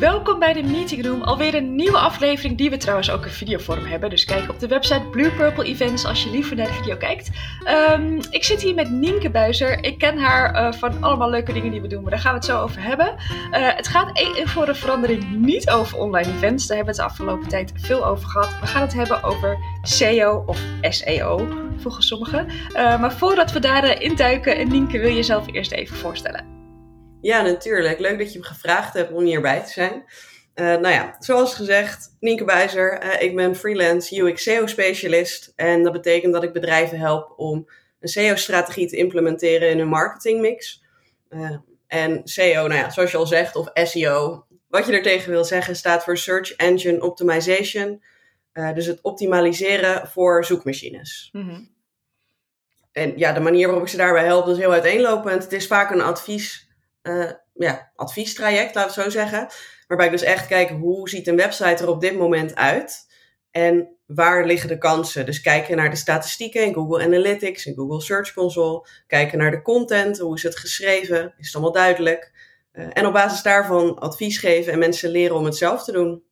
[0.00, 3.84] Welkom bij de Meeting Room, alweer een nieuwe aflevering die we trouwens ook in videovorm
[3.84, 4.10] hebben.
[4.10, 7.30] Dus kijk op de website Blue Purple Events als je liever naar de video kijkt.
[7.64, 9.84] Ehm, ik zit hier met Nienke Buizer.
[9.84, 12.36] Ik ken haar eh, van allemaal leuke dingen die we doen, maar daar gaan we
[12.36, 13.06] het zo over hebben.
[13.08, 13.16] Uh,
[13.50, 14.10] het gaat
[14.44, 18.06] voor een verandering niet over online events, daar hebben we het de afgelopen tijd veel
[18.06, 18.60] over gehad.
[18.60, 22.46] We gaan het hebben over SEO of SEO, volgens sommigen.
[22.48, 26.59] Uh, maar voordat we daarin induiken, Nienke, wil je jezelf eerst even voorstellen?
[27.22, 27.98] Ja, natuurlijk.
[27.98, 30.04] Leuk dat je me gevraagd hebt om hierbij te zijn.
[30.54, 33.04] Uh, nou ja, zoals gezegd, Nienke Buizer.
[33.04, 35.52] Uh, ik ben freelance UX-SEO-specialist.
[35.56, 37.68] En dat betekent dat ik bedrijven help om
[38.00, 40.82] een SEO-strategie te implementeren in hun marketingmix.
[41.30, 41.56] Uh,
[41.86, 45.44] en SEO, nou ja, zoals je al zegt, of SEO, wat je er tegen wil
[45.44, 48.02] zeggen, staat voor Search Engine Optimization.
[48.74, 51.28] dus het optimaliseren voor zoekmachines.
[51.32, 51.68] Mm -hmm.
[52.92, 55.42] En ja, de manier waarop ik ze daarbij help, is heel uiteenlopend.
[55.42, 56.69] Het is vaak een advies
[57.02, 59.48] uh, ja, adviestraject, laten we het zo zeggen.
[59.86, 63.08] Waarbij ik dus echt kijk hoe ziet een website er op dit moment uit.
[63.50, 65.26] En waar liggen de kansen?
[65.26, 68.86] Dus kijken naar de statistieken in Google Analytics en Google Search Console.
[69.06, 71.34] Kijken naar de content, hoe is het geschreven?
[71.38, 72.32] Is het allemaal duidelijk?
[72.72, 76.22] Uh, en op basis daarvan advies geven en mensen leren om het zelf te doen.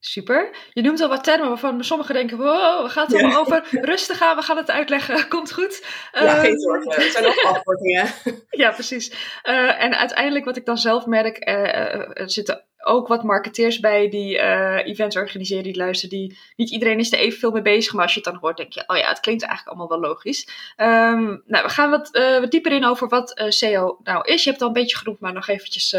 [0.00, 0.50] Super.
[0.72, 3.68] Je noemt al wat termen waarvan sommigen denken: wow, we gaan het allemaal over.
[3.70, 5.28] Rustig aan, we gaan het uitleggen.
[5.28, 5.86] Komt goed.
[6.12, 7.02] Ja, geen ehm, zorgen.
[7.02, 8.08] Het zijn ook afkortingen.
[8.62, 9.10] ja, precies.
[9.44, 14.08] Uh, en uiteindelijk, wat ik dan zelf merk, uh, er zitten ook wat marketeers bij
[14.08, 16.18] die uh, events organiseren, die luisteren.
[16.18, 18.72] Die, niet iedereen is er evenveel mee bezig, maar als je het dan hoort, denk
[18.72, 20.48] je, oh ja, het klinkt eigenlijk allemaal wel logisch.
[20.76, 24.44] Um, nou, we gaan wat, uh, wat dieper in over wat uh, SEO nou is.
[24.44, 25.96] Je hebt al een beetje genoemd, maar nog eventjes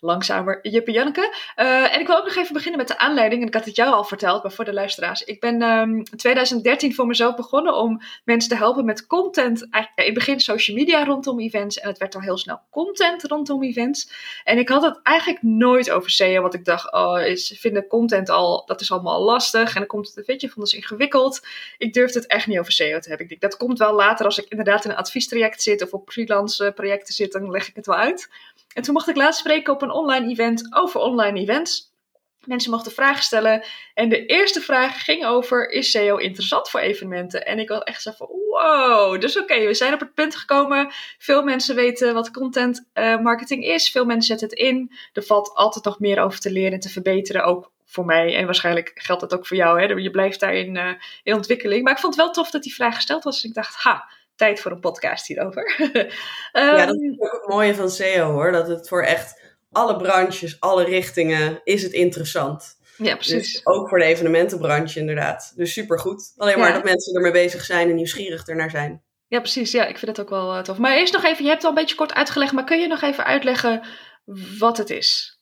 [0.00, 1.34] langzamer, Jippe Janneke.
[1.54, 3.92] en ik wil ook nog even beginnen met de aanleiding, en ik had het jou
[3.92, 5.22] al verteld, maar voor de luisteraars.
[5.22, 9.62] Ik ben um, in 2013 voor mezelf begonnen om mensen te helpen met content.
[9.62, 13.62] In het begin social media rondom events, en het werd al heel snel content rondom
[13.62, 14.10] events.
[14.44, 17.86] En ik had het eigenlijk nooit nooit over SEO, want ik dacht, oh, is, vinden
[17.86, 19.68] content al, dat is allemaal lastig.
[19.68, 21.46] En dan komt het, weet je, van dat is ingewikkeld.
[21.78, 23.26] Ik durfde het echt niet over SEO te hebben.
[23.26, 26.10] Ik denk, dat komt wel later als ik inderdaad in een adviestraject zit of op
[26.10, 28.28] freelance projecten zit, dan leg ik het wel uit.
[28.74, 31.94] En toen mocht ik laatst spreken op een online event over online events.
[32.46, 33.64] Mensen mochten vragen stellen.
[33.94, 37.46] En de eerste vraag ging over: Is SEO interessant voor evenementen?
[37.46, 39.20] En ik was echt zo van: Wow.
[39.20, 40.92] Dus oké, we zijn op het punt gekomen.
[41.18, 43.90] Veel mensen weten wat content uh, marketing is.
[43.90, 44.92] Veel mensen zetten het in.
[45.12, 47.44] Er valt altijd nog meer over te leren en te verbeteren.
[47.44, 48.36] Ook voor mij.
[48.36, 49.80] En waarschijnlijk geldt dat ook voor jou.
[49.80, 49.86] Hè?
[49.86, 50.90] Je blijft daarin uh,
[51.22, 51.82] in ontwikkeling.
[51.82, 53.34] Maar ik vond het wel tof dat die vraag gesteld was.
[53.34, 55.76] Dus ik dacht: Ha tijd voor een podcast hierover.
[55.78, 56.08] um,
[56.76, 58.52] ja, dat is ook het mooie van SEO hoor.
[58.52, 59.45] Dat het voor echt
[59.76, 62.76] alle branches, alle richtingen is het interessant.
[62.96, 63.52] Ja, precies.
[63.52, 65.52] Dus ook voor de evenementenbranche inderdaad.
[65.56, 66.32] Dus supergoed.
[66.36, 69.02] Alleen maar dat mensen ermee bezig zijn en nieuwsgierig ernaar zijn.
[69.28, 69.72] Ja, precies.
[69.72, 70.78] Ja, ik vind het ook wel uh, tof.
[70.78, 72.86] Maar eerst nog even, je hebt het al een beetje kort uitgelegd, maar kun je
[72.86, 73.86] nog even uitleggen
[74.58, 75.40] wat het is?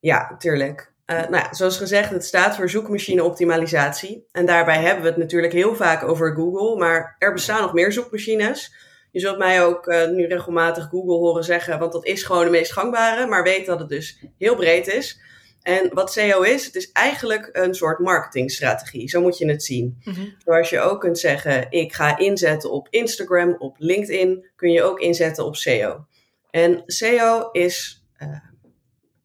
[0.00, 0.92] Ja, tuurlijk.
[1.06, 4.26] Uh, nou ja, zoals gezegd, het staat voor zoekmachine optimalisatie.
[4.32, 7.92] En daarbij hebben we het natuurlijk heel vaak over Google, maar er bestaan nog meer
[7.92, 8.72] zoekmachines.
[9.18, 12.50] Je zult mij ook uh, nu regelmatig Google horen zeggen, want dat is gewoon de
[12.50, 15.20] meest gangbare, maar weet dat het dus heel breed is.
[15.62, 19.08] En wat SEO is, het is eigenlijk een soort marketingstrategie.
[19.08, 20.00] Zo moet je het zien.
[20.04, 20.34] Mm -hmm.
[20.44, 25.00] Zoals je ook kunt zeggen, ik ga inzetten op Instagram, op LinkedIn, kun je ook
[25.00, 26.06] inzetten op SEO.
[26.50, 28.28] En SEO is uh,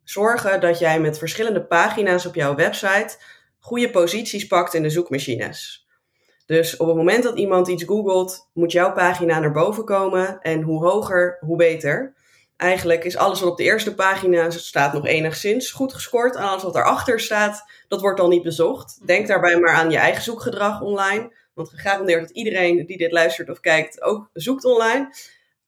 [0.03, 3.17] zorgen dat jij met verschillende pagina's op jouw website
[3.59, 5.82] goede posities pakt in de zoekmachines.
[6.53, 10.39] Dus op het moment dat iemand iets googelt, moet jouw pagina naar boven komen.
[10.41, 12.13] En hoe hoger, hoe beter.
[12.57, 16.35] Eigenlijk is alles wat op de eerste pagina staat nog enigszins goed gescoord.
[16.35, 19.07] En alles wat daarachter staat, dat wordt al niet bezocht.
[19.07, 21.33] Denk daarbij maar aan je eigen zoekgedrag online.
[21.53, 25.15] Want gegarandeerd dat iedereen die dit luistert of kijkt ook zoekt online.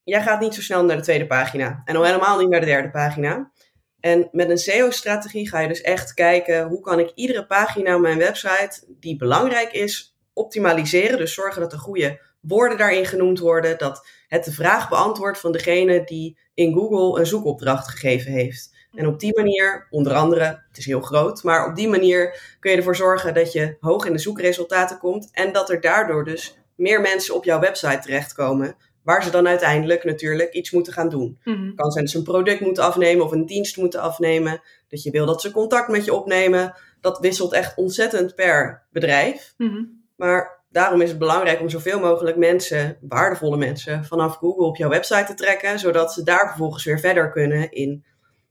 [0.03, 1.81] Jij gaat niet zo snel naar de tweede pagina.
[1.85, 3.51] En al helemaal niet naar de derde pagina.
[3.99, 8.01] En met een SEO-strategie ga je dus echt kijken hoe kan ik iedere pagina op
[8.01, 11.17] mijn website die belangrijk is optimaliseren.
[11.17, 13.77] Dus zorgen dat er goede woorden daarin genoemd worden.
[13.77, 18.73] Dat het de vraag beantwoordt van degene die in Google een zoekopdracht gegeven heeft.
[18.95, 22.71] En op die manier, onder andere, het is heel groot, maar op die manier kun
[22.71, 25.29] je ervoor zorgen dat je hoog in de zoekresultaten komt.
[25.31, 28.75] En dat er daardoor dus meer mensen op jouw website terechtkomen.
[29.03, 31.39] Waar ze dan uiteindelijk natuurlijk iets moeten gaan doen.
[31.43, 34.61] Mm Het kan zijn dat ze een product moeten afnemen of een dienst moeten afnemen.
[34.87, 36.73] Dat je wil dat ze contact met je opnemen.
[37.01, 39.53] Dat wisselt echt ontzettend per bedrijf.
[39.57, 44.77] Mm maar daarom is het belangrijk om zoveel mogelijk mensen, waardevolle mensen, vanaf Google op
[44.77, 48.05] jouw website te trekken, zodat ze daar vervolgens weer verder kunnen in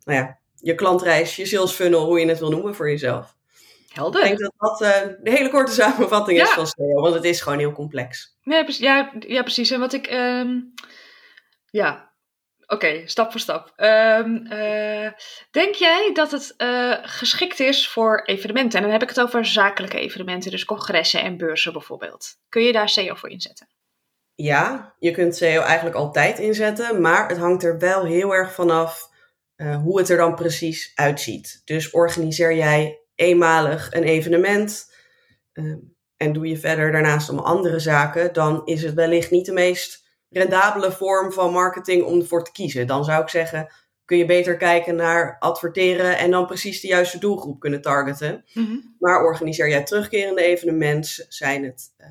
[0.04, 3.36] nou ja, je klantreis, je sales funnel, hoe je het wil noemen voor jezelf.
[3.88, 4.20] Helder.
[4.20, 7.40] Ik denk dat dat uh, de hele korte samenvatting is van SEO, want het is
[7.40, 8.36] gewoon heel complex.
[8.42, 9.70] Nee, ja, ja precies.
[9.70, 10.72] En wat ik, um,
[11.70, 12.12] ja,
[12.66, 13.72] Oké, stap voor stap.
[13.76, 15.12] Ehm, eh,
[15.50, 18.78] denk jij dat het uh, geschikt is voor evenementen?
[18.78, 22.36] En dan heb ik het over zakelijke evenementen, dus congressen en beurzen bijvoorbeeld.
[22.48, 23.68] Kun je daar SEO voor inzetten?
[24.34, 29.08] Ja, je kunt SEO eigenlijk altijd inzetten, maar het hangt er wel heel erg vanaf
[29.56, 31.62] uh, hoe het er dan precies uitziet.
[31.64, 34.92] Dus organiseer jij eenmalig een evenement
[35.52, 35.74] uh,
[36.16, 40.03] en doe je verder daarnaast om andere zaken, dan is het wellicht niet de meest
[40.34, 42.86] rendabele vorm van marketing om ervoor te kiezen.
[42.86, 43.72] Dan zou ik zeggen,
[44.04, 48.44] kun je beter kijken naar adverteren en dan precies de juiste doelgroep kunnen targeten.
[48.52, 48.96] Mm-hmm.
[48.98, 52.06] Maar organiseer jij terugkerende evenementen, zijn het uh,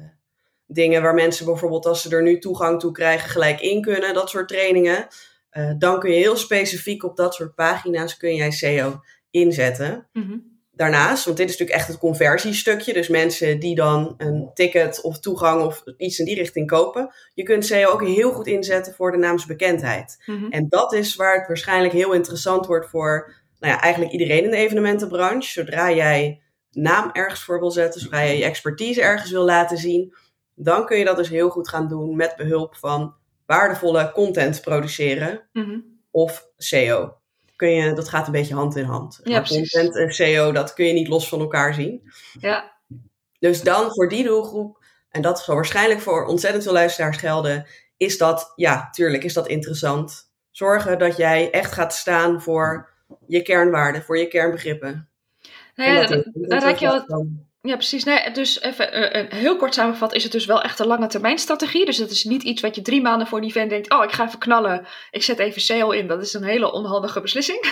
[0.66, 4.30] dingen waar mensen bijvoorbeeld als ze er nu toegang toe krijgen gelijk in kunnen, dat
[4.30, 5.08] soort trainingen.
[5.52, 10.10] Uh, dan kun je heel specifiek op dat soort pagina's kun jij SEO inzetten.
[10.12, 15.02] Mm-hmm daarnaast, want dit is natuurlijk echt het conversiestukje, dus mensen die dan een ticket
[15.02, 18.94] of toegang of iets in die richting kopen, je kunt SEO ook heel goed inzetten
[18.94, 20.24] voor de naamsbekendheid.
[20.26, 24.44] Mm En dat is waar het waarschijnlijk heel interessant wordt voor nou ja, eigenlijk iedereen
[24.44, 25.52] in de evenementenbranche.
[25.52, 26.42] Zodra jij
[26.72, 30.16] naam ergens voor wil zetten, zodra je je expertise ergens wil laten zien,
[30.56, 33.16] dan kun je dat dus heel goed gaan doen met behulp van
[33.46, 37.18] waardevolle content produceren mm of SEO
[37.64, 39.20] kun je, dat gaat een beetje hand in hand.
[39.24, 42.12] Ja, maar content en SEO, dat kun je niet los van elkaar zien.
[42.40, 42.72] Ja.
[43.40, 47.68] Dus dan voor die doelgroep, en dat zal waarschijnlijk voor ontzettend veel luisteraars gelden,
[47.98, 50.32] is dat, ja, tuurlijk is dat interessant.
[50.52, 52.90] Zorgen dat jij echt gaat staan voor
[53.28, 55.10] je kernwaarden, voor je kernbegrippen.
[55.76, 57.06] Nou ja, dan raak je
[57.66, 58.04] ja, precies.
[58.04, 61.38] Nee, dus even uh, heel kort samengevat is het dus wel echt een lange termijn
[61.38, 61.86] strategie.
[61.86, 64.12] Dus het is niet iets wat je drie maanden voor die event denkt, oh, ik
[64.12, 66.08] ga even knallen, ik zet even SEO in.
[66.08, 67.60] Dat is een hele onhandige beslissing.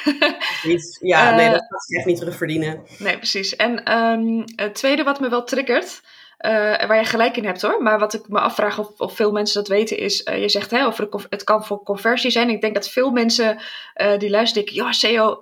[0.99, 2.81] Ja, nee, dat gaat je echt niet terugverdienen.
[2.97, 3.55] Nee, precies.
[3.55, 6.01] En um, het tweede wat me wel triggert,
[6.45, 6.51] uh,
[6.87, 7.81] waar je gelijk in hebt hoor.
[7.81, 10.71] Maar wat ik me afvraag of, of veel mensen dat weten is, uh, je zegt
[10.71, 12.49] hè, over het kan voor conversie zijn.
[12.49, 13.57] Ik denk dat veel mensen
[13.95, 15.39] uh, die luisteren denken, ja SEO,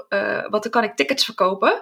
[0.50, 1.82] wat dan kan ik tickets verkopen.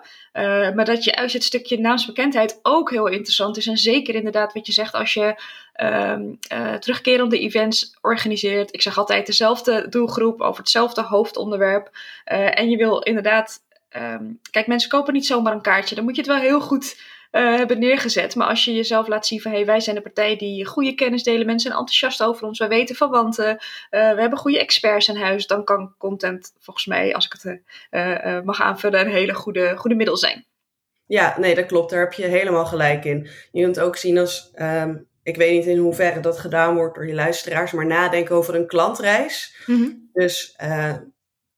[0.76, 3.68] maar dat je juist het stukje naamsbekendheid ook heel interessant is.
[3.68, 5.42] En zeker inderdaad wat je zegt als je
[5.82, 6.40] um,
[6.80, 8.74] terugkerende events organiseert.
[8.74, 11.90] Ik zeg altijd dezelfde doelgroep over hetzelfde hoofdonderwerp.
[12.26, 13.60] en je wil inderdaad,
[13.96, 15.96] um, kijk mensen kopen niet zomaar een kaartje.
[15.96, 16.96] Dan moet je het wel heel goed
[17.32, 18.36] uh, hebben neergezet.
[18.36, 21.24] Maar als je jezelf laat zien van hey, wij zijn de partij die goede kennis
[21.24, 23.58] delen, mensen zijn enthousiast over ons, wij weten verwanten, uh,
[23.90, 28.42] we hebben goede experts in huis, dan kan content volgens mij, als ik het uh,
[28.42, 30.46] mag aanvullen, een hele goede, goede middel zijn.
[31.06, 31.90] Ja, nee, dat klopt.
[31.90, 33.30] Daar heb je helemaal gelijk in.
[33.52, 37.08] Je kunt ook zien als, um, ik weet niet in hoeverre dat gedaan wordt door
[37.08, 39.56] je luisteraars, maar nadenken over een klantreis.
[39.66, 40.10] Mm-hmm.
[40.14, 40.56] Dus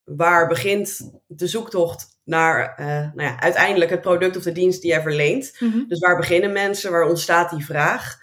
[0.03, 4.91] waar begint de zoektocht naar uh, nou ja, uiteindelijk het product of de dienst die
[4.91, 5.55] jij verleent.
[5.59, 5.85] Mm-hmm.
[5.87, 6.91] Dus waar beginnen mensen?
[6.91, 8.17] Waar ontstaat die vraag?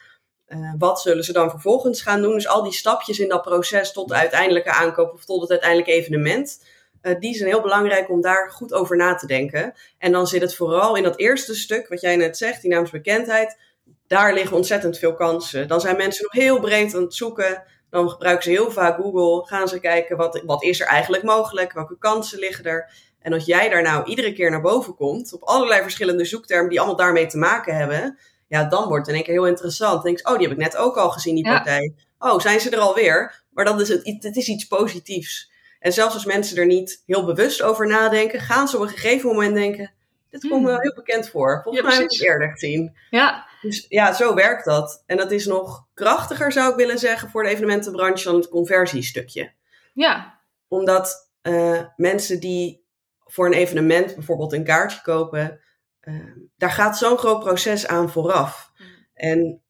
[0.49, 2.35] Uh, wat zullen ze dan vervolgens gaan doen?
[2.35, 5.93] Dus al die stapjes in dat proces tot de uiteindelijke aankoop of tot het uiteindelijke
[5.93, 6.65] evenement.
[7.03, 9.75] Uh, die zijn heel belangrijk om daar goed over na te denken.
[9.99, 13.59] En dan zit het vooral in dat eerste stuk, wat jij net zegt, die naamsbekendheid.
[14.07, 15.69] Daar liggen ontzettend veel kansen.
[15.69, 17.63] Dan zijn mensen nog heel breed aan het zoeken.
[17.97, 19.47] Dan gebruiken ze heel vaak Google.
[19.47, 21.73] Gaan ze kijken wat, wat is er eigenlijk mogelijk?
[21.73, 22.91] Welke kansen liggen er?
[23.21, 26.79] En als jij daar nou iedere keer naar boven komt, op allerlei verschillende zoektermen die
[26.79, 29.93] allemaal daarmee te maken hebben, ja, dan wordt het in één keer heel interessant.
[29.93, 31.95] Dan denk je, oh, die heb ik net ook al gezien, die partij.
[32.19, 33.43] Oh, zijn ze er alweer?
[33.51, 35.51] Maar dan is het, het is iets positiefs.
[35.81, 39.29] En zelfs als mensen er niet heel bewust over nadenken, gaan ze op een gegeven
[39.29, 39.93] moment denken,
[40.31, 40.83] dit komt me wel hmm.
[40.83, 41.61] heel bekend voor.
[41.63, 42.97] Volgens mij heb ik het eerder gezien.
[43.11, 43.47] Ja.
[43.67, 45.03] Dus ja, zo werkt dat.
[45.07, 49.53] En dat is nog krachtiger, zou ik willen zeggen, voor de evenementenbranche dan het conversiestukje.
[49.93, 50.41] Ja.
[50.69, 52.85] Omdat uh, mensen die
[53.25, 55.61] voor een evenement bijvoorbeeld een kaartje kopen,
[56.01, 58.73] uh, daar gaat zo'n groot proces aan vooraf.
[58.77, 58.87] Mm.
[59.15, 59.63] En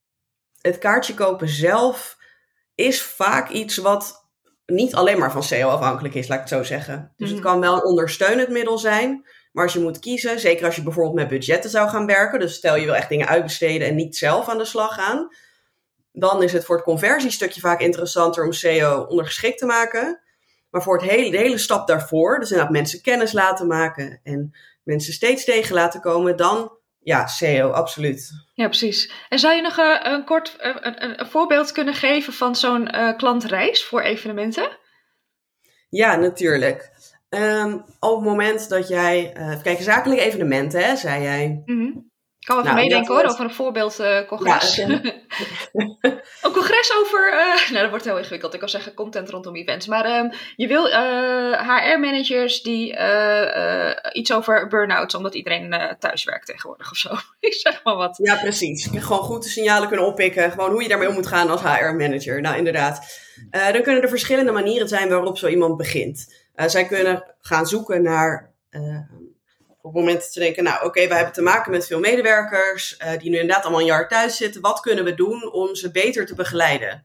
[0.61, 2.17] het kaartje kopen zelf
[2.75, 4.29] is vaak iets wat
[4.67, 7.13] niet alleen maar van SEO afhankelijk is, laat ik het zo zeggen.
[7.17, 7.45] Dus het mm.
[7.45, 9.27] kan wel een ondersteunend middel zijn.
[9.57, 12.55] Maar als je moet kiezen, zeker als je bijvoorbeeld met budgetten zou gaan werken, dus
[12.55, 15.29] stel je wil echt dingen uitbesteden en niet zelf aan de slag gaan,
[16.13, 20.21] dan is het voor het conversiestukje vaak interessanter om SEO ondergeschikt te maken.
[20.71, 24.57] Maar voor het hele, de hele stap daarvoor, dus inderdaad mensen kennis laten maken en
[24.83, 28.31] mensen steeds tegen laten komen, dan ja, SEO, absoluut.
[28.55, 29.13] Ja, precies.
[29.29, 32.97] En zou je nog uh, een kort uh, een, een, voorbeeld kunnen geven van zo'n
[32.97, 34.79] uh, klantreis voor evenementen?
[35.89, 36.91] Ja, natuurlijk.
[37.29, 41.63] Um, op het moment dat jij, kijk, zakelijke evenementen, hè, zei jij.
[41.65, 42.15] Mm -hmm.
[42.47, 44.77] Ik kan even nou, meedenken hoor, over een voorbeeldcongres.
[44.77, 45.13] Ja, een...
[46.43, 47.33] een congres over.
[47.33, 48.55] Uh, nou, dat wordt heel ingewikkeld.
[48.55, 49.87] Ik kan zeggen content rondom events.
[49.87, 50.87] Maar um, je wil
[51.59, 52.97] HR-managers die
[54.13, 57.11] iets over burn-outs, omdat iedereen thuis werkt tegenwoordig of zo.
[57.49, 58.19] Ik zeg maar wat.
[58.23, 58.89] Ja, precies.
[58.93, 60.51] Gewoon goed de signalen kunnen oppikken.
[60.51, 62.41] Gewoon hoe je daarmee om moet gaan als HR-manager.
[62.41, 63.21] Nou, inderdaad.
[63.51, 66.46] dan kunnen er verschillende manieren zijn waarop zo iemand begint.
[66.67, 68.55] Zij kunnen gaan zoeken naar
[69.87, 73.31] op het moment denken, nou oké, we hebben te maken met veel medewerkers uh, die
[73.31, 74.61] nu inderdaad allemaal een jaar thuis zitten.
[74.61, 77.05] Wat kunnen we doen om ze beter te begeleiden?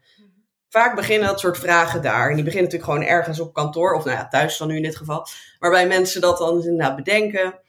[0.69, 2.29] Vaak beginnen dat soort vragen daar.
[2.29, 4.83] En die beginnen natuurlijk gewoon ergens op kantoor, of nou ja, thuis dan nu in
[4.83, 5.27] dit geval.
[5.59, 7.59] Waarbij mensen dat dan inderdaad bedenken.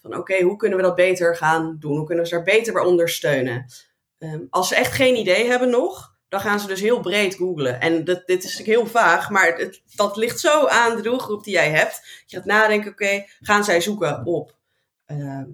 [0.00, 1.96] Van oké, hoe kunnen we dat beter gaan doen?
[1.96, 3.66] Hoe kunnen we ze daar beter bij ondersteunen?
[4.18, 7.80] Um, als ze echt geen idee hebben nog, dan gaan ze dus heel breed googlen.
[7.80, 11.44] En dat, dit is natuurlijk heel vaag, maar het, dat ligt zo aan de doelgroep
[11.44, 12.22] die jij hebt.
[12.26, 14.60] Je gaat nadenken, oké, gaan zij zoeken op
[15.18, 15.50] Ehm,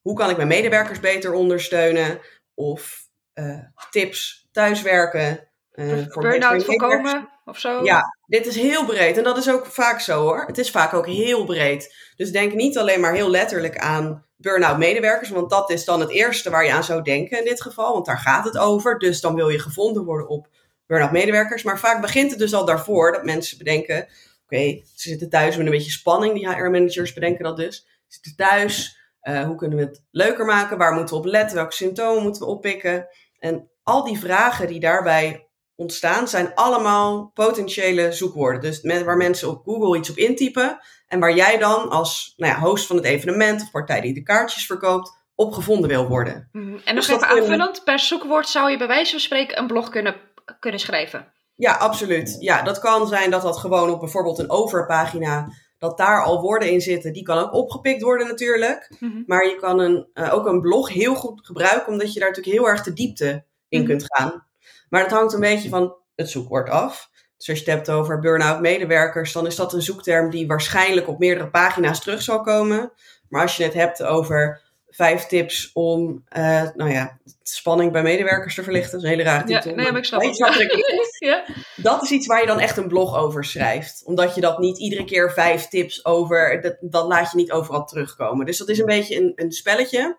[0.00, 2.20] hoe kan ik mijn medewerkers beter ondersteunen?
[2.54, 3.58] Of uh,
[3.90, 5.48] tips thuiswerken.
[5.74, 7.84] Uh, voor Burn-out voorkomen of zo?
[7.84, 9.16] Ja, dit is heel breed.
[9.16, 10.44] En dat is ook vaak zo hoor.
[10.46, 11.94] Het is vaak ook heel breed.
[12.16, 15.30] Dus denk niet alleen maar heel letterlijk aan burn-out medewerkers.
[15.30, 17.92] Want dat is dan het eerste waar je aan zou denken in dit geval.
[17.92, 18.98] Want daar gaat het over.
[18.98, 20.48] Dus dan wil je gevonden worden op
[20.86, 21.62] burn-out medewerkers.
[21.62, 24.08] Maar vaak begint het dus al daarvoor dat mensen bedenken...
[24.44, 26.34] Oké, ze zitten thuis met een beetje spanning.
[26.34, 28.98] Die HR-managers bedenken dat dus zitten thuis?
[29.22, 30.78] Uh, hoe kunnen we het leuker maken?
[30.78, 31.56] Waar moeten we op letten?
[31.56, 33.08] Welke symptomen moeten we oppikken?
[33.38, 35.45] En al die vragen die daarbij
[35.76, 38.60] ontstaan, zijn allemaal potentiële zoekwoorden.
[38.60, 40.78] Dus met, waar mensen op Google iets op intypen.
[41.08, 44.22] En waar jij dan als nou ja, host van het evenement of partij die de
[44.22, 46.48] kaartjes verkoopt, op gevonden wil worden.
[46.52, 46.76] Mhm.
[46.84, 49.88] En nog dus even aanvullend, per zoekwoord zou je bij wijze van spreken een blog
[49.88, 50.16] kunnen,
[50.60, 51.32] kunnen schrijven.
[51.54, 52.36] Ja, absoluut.
[52.40, 56.70] Ja, dat kan zijn dat dat gewoon op bijvoorbeeld een overpagina dat daar al woorden
[56.70, 57.12] in zitten.
[57.12, 58.96] Die kan ook opgepikt worden natuurlijk.
[58.98, 59.22] Mhm.
[59.26, 62.56] Maar je kan een, uh, ook een blog heel goed gebruiken, omdat je daar natuurlijk
[62.56, 63.88] heel erg de diepte in mhm.
[63.88, 64.45] kunt gaan.
[64.88, 67.10] Maar dat hangt een beetje van het zoekwoord af.
[67.36, 71.08] Dus als je het hebt over burn-out medewerkers, dan is dat een zoekterm die waarschijnlijk
[71.08, 72.92] op meerdere pagina's terug zal komen.
[73.28, 78.54] Maar als je het hebt over vijf tips om, uh, nou ja, spanning bij medewerkers
[78.54, 78.90] te verlichten.
[78.90, 79.70] Dat is een hele rare titel.
[79.70, 80.36] Ja, nee, maar ik snap het.
[81.18, 81.44] ja.
[81.76, 84.02] Dat is iets waar je dan echt een blog over schrijft.
[84.04, 87.84] Omdat je dat niet iedere keer vijf tips over, dat, dat laat je niet overal
[87.84, 88.46] terugkomen.
[88.46, 90.16] Dus dat is een beetje een, een spelletje.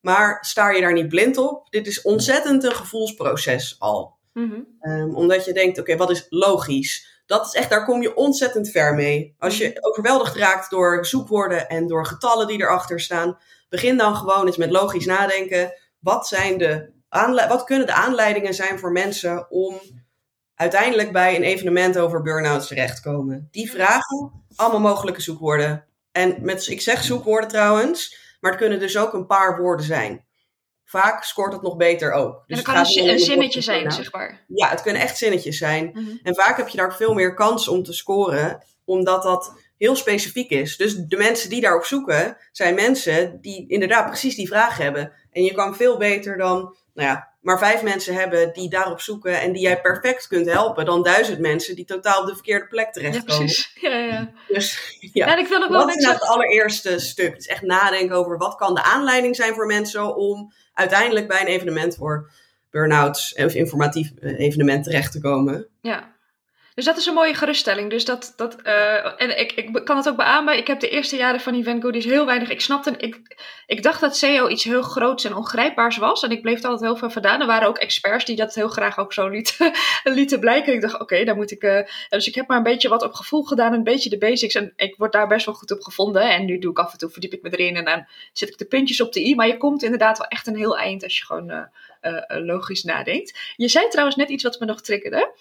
[0.00, 1.66] Maar sta je daar niet blind op?
[1.70, 4.18] Dit is ontzettend een gevoelsproces al.
[4.32, 5.14] Mm -hmm.
[5.14, 7.22] omdat je denkt, oké, wat is logisch?
[7.26, 9.34] Dat is echt, daar kom je ontzettend ver mee.
[9.38, 9.88] Als je mhm.
[9.88, 13.38] overweldigd raakt door zoekwoorden en door getallen die erachter staan,
[13.70, 15.72] Begin dan gewoon eens met logisch nadenken.
[15.98, 16.90] Wat, zijn de
[17.48, 19.80] wat kunnen de aanleidingen zijn voor mensen om
[20.54, 23.48] uiteindelijk bij een evenement over burn-outs terechtkomen?
[23.50, 25.84] Die vragen, allemaal mogelijke zoekwoorden.
[26.12, 30.24] En met, ik zeg zoekwoorden trouwens, maar het kunnen dus ook een paar woorden zijn.
[30.84, 32.32] Vaak scoort het nog beter ook.
[32.32, 34.44] Dus en het kan een, zinnetje zijn, zeg maar.
[34.46, 35.90] Ja, het kunnen echt zinnetjes zijn.
[35.92, 36.16] Mhm.
[36.22, 40.50] En vaak heb je daar veel meer kans om te scoren, omdat dat heel specifiek
[40.50, 40.76] is.
[40.76, 45.12] Dus de mensen die daarop zoeken, zijn mensen die inderdaad precies die vraag hebben.
[45.30, 49.40] En je kan veel beter dan, nou ja, maar vijf mensen hebben die daarop zoeken
[49.40, 52.92] en die jij perfect kunt helpen, dan duizend mensen die totaal op de verkeerde plek
[52.92, 53.34] terechtkomen.
[53.34, 53.72] Ja, precies.
[53.80, 54.32] Ja, ja.
[54.48, 57.30] Dus ja, ja ik wil ook wel dat is nou het allereerste stuk.
[57.30, 61.40] Het is echt nadenken over wat kan de aanleiding zijn voor mensen om uiteindelijk bij
[61.40, 62.30] een evenement voor
[62.70, 65.68] burn-outs of informatief eh, evenement terecht te komen.
[65.80, 66.18] Ja.
[66.80, 67.90] Dus dat is een mooie geruststelling.
[67.90, 70.56] Dus dat, dat, uh, en ik, ik kan het ook beamen.
[70.56, 72.50] Ik heb de eerste jaren van Event Goodies heel weinig.
[72.50, 76.22] Ik snapte, ik, ik dacht dat SEO iets heel groots en ongrijpbaars was.
[76.22, 77.40] En ik bleef altijd heel veel vandaan.
[77.40, 79.72] Er waren ook experts die dat heel graag ook zo lieten,
[80.04, 80.72] lieten blijken.
[80.72, 81.62] Ik dacht, oké, okay, daar moet ik.
[81.62, 84.54] Uh, dus ik heb maar een beetje wat op gevoel gedaan, een beetje de basics.
[84.54, 86.30] En ik word daar best wel goed op gevonden.
[86.30, 88.58] En nu doe ik af en toe, verdiep ik me erin en dan zet ik
[88.58, 89.34] de puntjes op de i.
[89.34, 91.64] Maar je komt inderdaad wel echt een heel eind als je gewoon uh,
[92.26, 93.38] logisch nadenkt.
[93.56, 95.32] Je zei trouwens net iets wat me nog triggerde.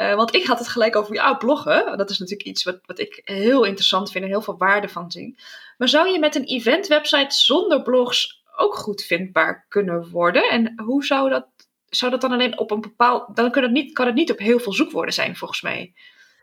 [0.00, 1.98] Uh, want ik had het gelijk over ja, bloggen.
[1.98, 5.10] Dat is natuurlijk iets wat, wat ik heel interessant vind en heel veel waarde van
[5.10, 5.38] zie.
[5.78, 10.48] Maar zou je met een event website zonder blogs ook goed vindbaar kunnen worden?
[10.48, 11.46] En hoe zou dat,
[11.88, 13.36] zou dat dan alleen op een bepaald.
[13.36, 15.94] Dan kan het, niet, kan het niet op heel veel zoekwoorden zijn, volgens mij.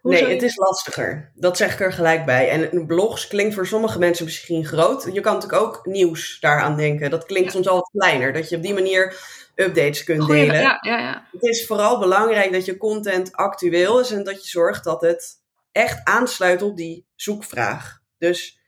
[0.02, 1.32] nee, het is lastiger.
[1.36, 2.50] Dat zeg ik er gelijk bij.
[2.50, 5.10] En blogs klinkt voor sommige mensen misschien groot.
[5.14, 7.10] Je kan natuurlijk ook nieuws daaraan denken.
[7.10, 8.34] Dat klinkt soms al kleiner.
[8.34, 9.16] Dat je op die manier
[9.56, 10.62] updates kunt delen.
[10.62, 11.28] Ja, ja, ja.
[11.32, 15.42] Het is vooral belangrijk dat je content actueel is en dat je zorgt dat het
[15.72, 18.00] echt aansluit op die zoekvraag.
[18.18, 18.60] Dus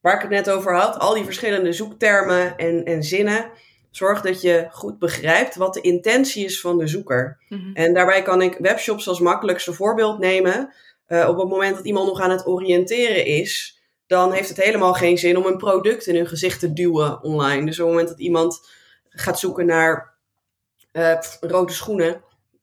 [0.00, 3.50] waar ik het net over had, al die verschillende zoektermen en, en zinnen.
[3.90, 7.40] Zorg dat je goed begrijpt wat de intentie is van de zoeker.
[7.48, 7.72] Mhm.
[7.74, 10.72] En daarbij kan ik webshops als makkelijkste voorbeeld nemen.
[11.08, 14.94] Uh, op het moment dat iemand nog aan het oriënteren is, dan heeft het helemaal
[14.94, 17.64] geen zin om een product in hun gezicht te duwen online.
[17.64, 18.68] Dus op het moment dat iemand
[19.08, 20.17] gaat zoeken naar
[20.98, 22.22] uh, rode schoenen,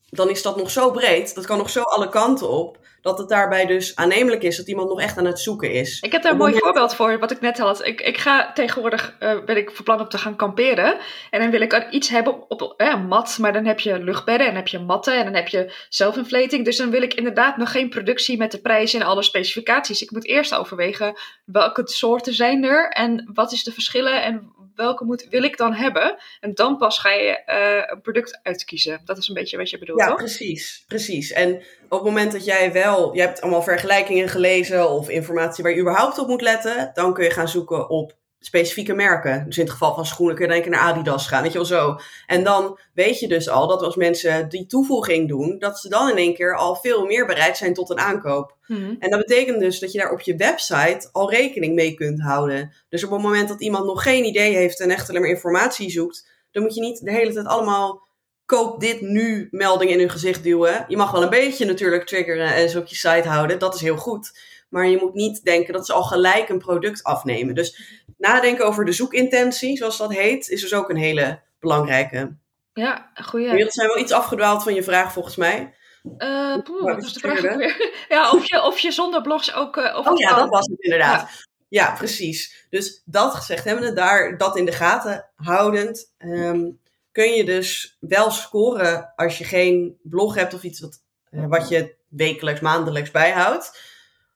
[0.09, 3.29] dan is dat nog zo breed, dat kan nog zo alle kanten op, dat het
[3.29, 5.99] daarbij dus aannemelijk is dat iemand nog echt aan het zoeken is.
[6.01, 7.85] Ik heb daar een mooi voorbeeld voor, wat ik net had.
[7.85, 10.97] Ik, ik ga tegenwoordig, uh, ben ik van plan om te gaan kamperen.
[11.29, 14.55] En dan wil ik iets hebben op, een mat, maar dan heb je luchtbedden en
[14.55, 16.65] heb je matten en dan heb je zelfinflating.
[16.65, 20.01] Dus dan wil ik inderdaad nog geen productie met de prijs en alle specificaties.
[20.01, 25.03] Ik moet eerst overwegen welke soorten zijn er en wat is de verschillen en welke
[25.03, 26.17] moet, wil ik dan hebben?
[26.39, 29.01] En dan pas ga je uh, een product uitkiezen.
[29.05, 30.17] Dat is een beetje wat je bedoelt, ja, toch?
[30.17, 30.83] precies.
[30.87, 31.31] Precies.
[31.31, 31.55] En
[31.89, 32.94] op het moment dat jij wel...
[33.13, 36.91] Je hebt allemaal vergelijkingen gelezen of informatie waar je überhaupt op moet letten.
[36.93, 39.45] Dan kun je gaan zoeken op specifieke merken.
[39.45, 41.67] Dus in het geval van schoenen kun je denken naar Adidas gaan, weet je wel
[41.67, 41.97] zo.
[42.25, 46.09] En dan weet je dus al dat als mensen die toevoeging doen, dat ze dan
[46.09, 48.55] in één keer al veel meer bereid zijn tot een aankoop.
[48.67, 48.95] Mhm.
[48.99, 52.73] En dat betekent dus dat je daar op je website al rekening mee kunt houden.
[52.89, 55.89] Dus op het moment dat iemand nog geen idee heeft en echt alleen maar informatie
[55.89, 58.04] zoekt, dan moet je niet de hele tijd allemaal
[58.45, 60.85] koop dit nu meldingen in hun gezicht duwen.
[60.87, 63.81] Je mag wel een beetje natuurlijk triggeren en zo op je site houden, dat is
[63.81, 64.39] heel goed.
[64.69, 67.55] Maar je moet niet denken dat ze al gelijk een product afnemen.
[67.55, 67.81] Dus
[68.17, 72.35] nadenken over de zoekintentie, zoals dat heet, is dus ook een hele belangrijke.
[72.73, 73.49] Ja, goeie.
[73.49, 75.73] We zijn wel iets afgedwaald van je vraag volgens mij.
[76.17, 77.93] Uh, poeh, wat was de vraag weer?
[78.09, 79.77] Ja, of je, of je zonder blogs ook...
[79.77, 81.29] Uh, of oh ja, dat was het inderdaad.
[81.69, 81.93] Ja.
[81.93, 82.67] precies.
[82.69, 86.79] Dus dat gezegd hebbende, daar dat in de gaten houdend, um,
[87.15, 91.69] kun je dus wel scoren als je geen blog hebt of iets wat, uh, wat
[91.69, 93.79] je wekelijks, maandelijks bijhoudt.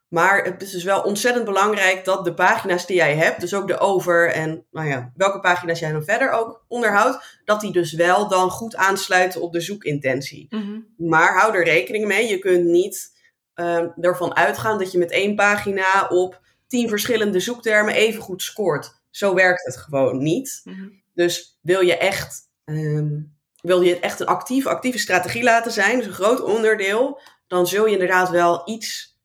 [0.07, 3.67] Maar het is dus wel ontzettend belangrijk dat de pagina's die jij hebt, dus ook
[3.67, 7.93] de over en nou ja, welke pagina's jij dan verder ook onderhoudt, dat die dus
[7.93, 10.47] wel dan goed aansluiten op de zoekintentie.
[10.49, 10.79] Mhm.
[10.97, 13.11] Maar hou er rekening mee, je kunt niet
[13.55, 19.01] uh, ervan uitgaan dat je met één pagina op tien verschillende zoektermen even goed scoort.
[19.09, 20.61] Zo werkt het gewoon niet.
[20.63, 20.87] Mhm.
[21.13, 26.05] Dus wil je echt, um, wil je echt een actief, actieve strategie laten zijn, dus
[26.05, 29.17] een groot onderdeel, dan zul je inderdaad wel iets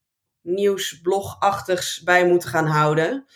[0.42, 3.26] nieuwsblogachtigs bij moeten gaan houden.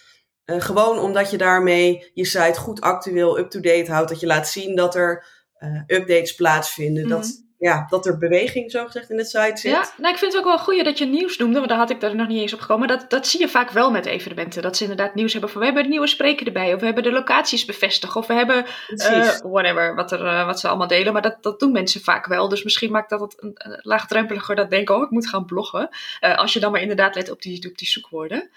[0.45, 4.09] Uh, gewoon omdat je daarmee je site goed actueel, up-to-date houdt.
[4.09, 5.27] Dat je laat zien dat er
[5.59, 7.03] uh, updates plaatsvinden.
[7.03, 7.13] Mhm.
[7.13, 9.71] Dat, ja, dat er beweging, zo gezegd, in de site zit.
[9.71, 11.91] Ja, nou, ik vind het ook wel goed dat je nieuws noemde, want daar had
[11.91, 12.89] ik er nog niet eens op gekomen.
[12.89, 14.63] Dat, dat zie je vaak wel met evenementen.
[14.63, 17.03] Dat ze inderdaad nieuws hebben van we hebben een nieuwe spreker erbij, of we hebben
[17.03, 21.13] de locaties bevestigd, of we hebben uh, whatever, wat, er, uh, wat ze allemaal delen.
[21.13, 22.49] Maar dat, dat doen mensen vaak wel.
[22.49, 25.89] Dus misschien maakt dat het een, een laagdrempeliger dat denken, oh, ik moet gaan bloggen.
[26.21, 28.51] Uh, als je dan maar inderdaad let op die, op die zoekwoorden.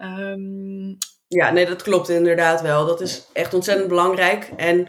[0.00, 0.98] Um...
[1.28, 2.86] Ja, nee, dat klopt inderdaad wel.
[2.86, 4.50] Dat is echt ontzettend belangrijk.
[4.56, 4.88] En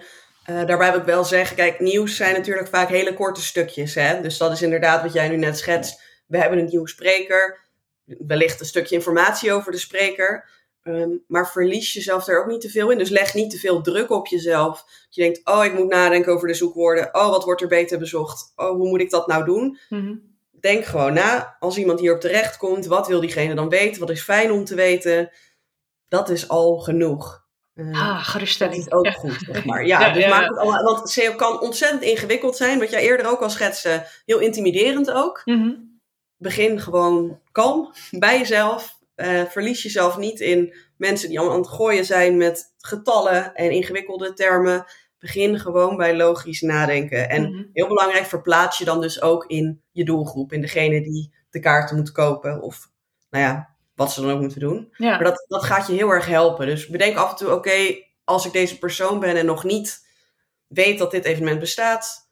[0.50, 3.96] uh, daarbij wil ik wel zeggen, kijk, nieuws zijn natuurlijk vaak hele korte stukjes.
[3.96, 4.22] Hè?
[4.22, 6.02] Dus dat is inderdaad wat jij nu net schetst.
[6.28, 7.60] We hebben een nieuwe spreker,
[8.06, 10.50] wellicht een stukje informatie over de spreker.
[10.84, 12.98] Um, maar verlies jezelf daar ook niet te veel in.
[12.98, 14.84] Dus leg niet te veel druk op jezelf.
[14.84, 17.16] Dat je denkt, oh, ik moet nadenken over de zoekwoorden.
[17.16, 18.54] Oh, wat wordt er beter bezocht?
[18.56, 19.78] Oh, hoe moet ik dat nou doen?
[19.90, 20.36] Mm-hmm.
[20.60, 21.58] Denk gewoon na.
[21.60, 24.00] Als iemand hierop terecht komt, wat wil diegene dan weten?
[24.00, 25.32] Wat is fijn om te weten?
[26.08, 27.47] Dat is al genoeg.
[27.78, 28.78] Uh, ah, geruststelling.
[28.78, 29.86] Is ook goed, zeg maar.
[29.86, 32.80] Ja, ja dus ja, maak het allemaal, want SEO kan ontzettend ingewikkeld zijn.
[32.80, 35.42] Wat jij eerder ook al schetste, heel intimiderend ook.
[35.46, 36.00] Mm-hmm.
[36.38, 39.00] Begin gewoon kalm bij jezelf.
[39.16, 43.72] Uh, verlies jezelf niet in mensen die allemaal aan het gooien zijn met getallen en
[43.72, 44.86] ingewikkelde termen.
[45.20, 47.30] Begin gewoon bij logisch nadenken.
[47.30, 47.70] En mm-hmm.
[47.74, 50.54] heel belangrijk, verplaats je dan dus ook in je doelgroep.
[50.54, 52.62] In degene die de kaarten moet kopen.
[52.62, 52.90] Of,
[53.30, 54.94] nou ja, wat ze dan ook moeten doen.
[54.98, 55.10] Ja.
[55.10, 56.66] Maar dat, dat gaat je heel erg helpen.
[56.66, 60.06] Dus bedenk af en toe, oké, okay, als ik deze persoon ben en nog niet
[60.68, 62.30] weet dat dit evenement bestaat,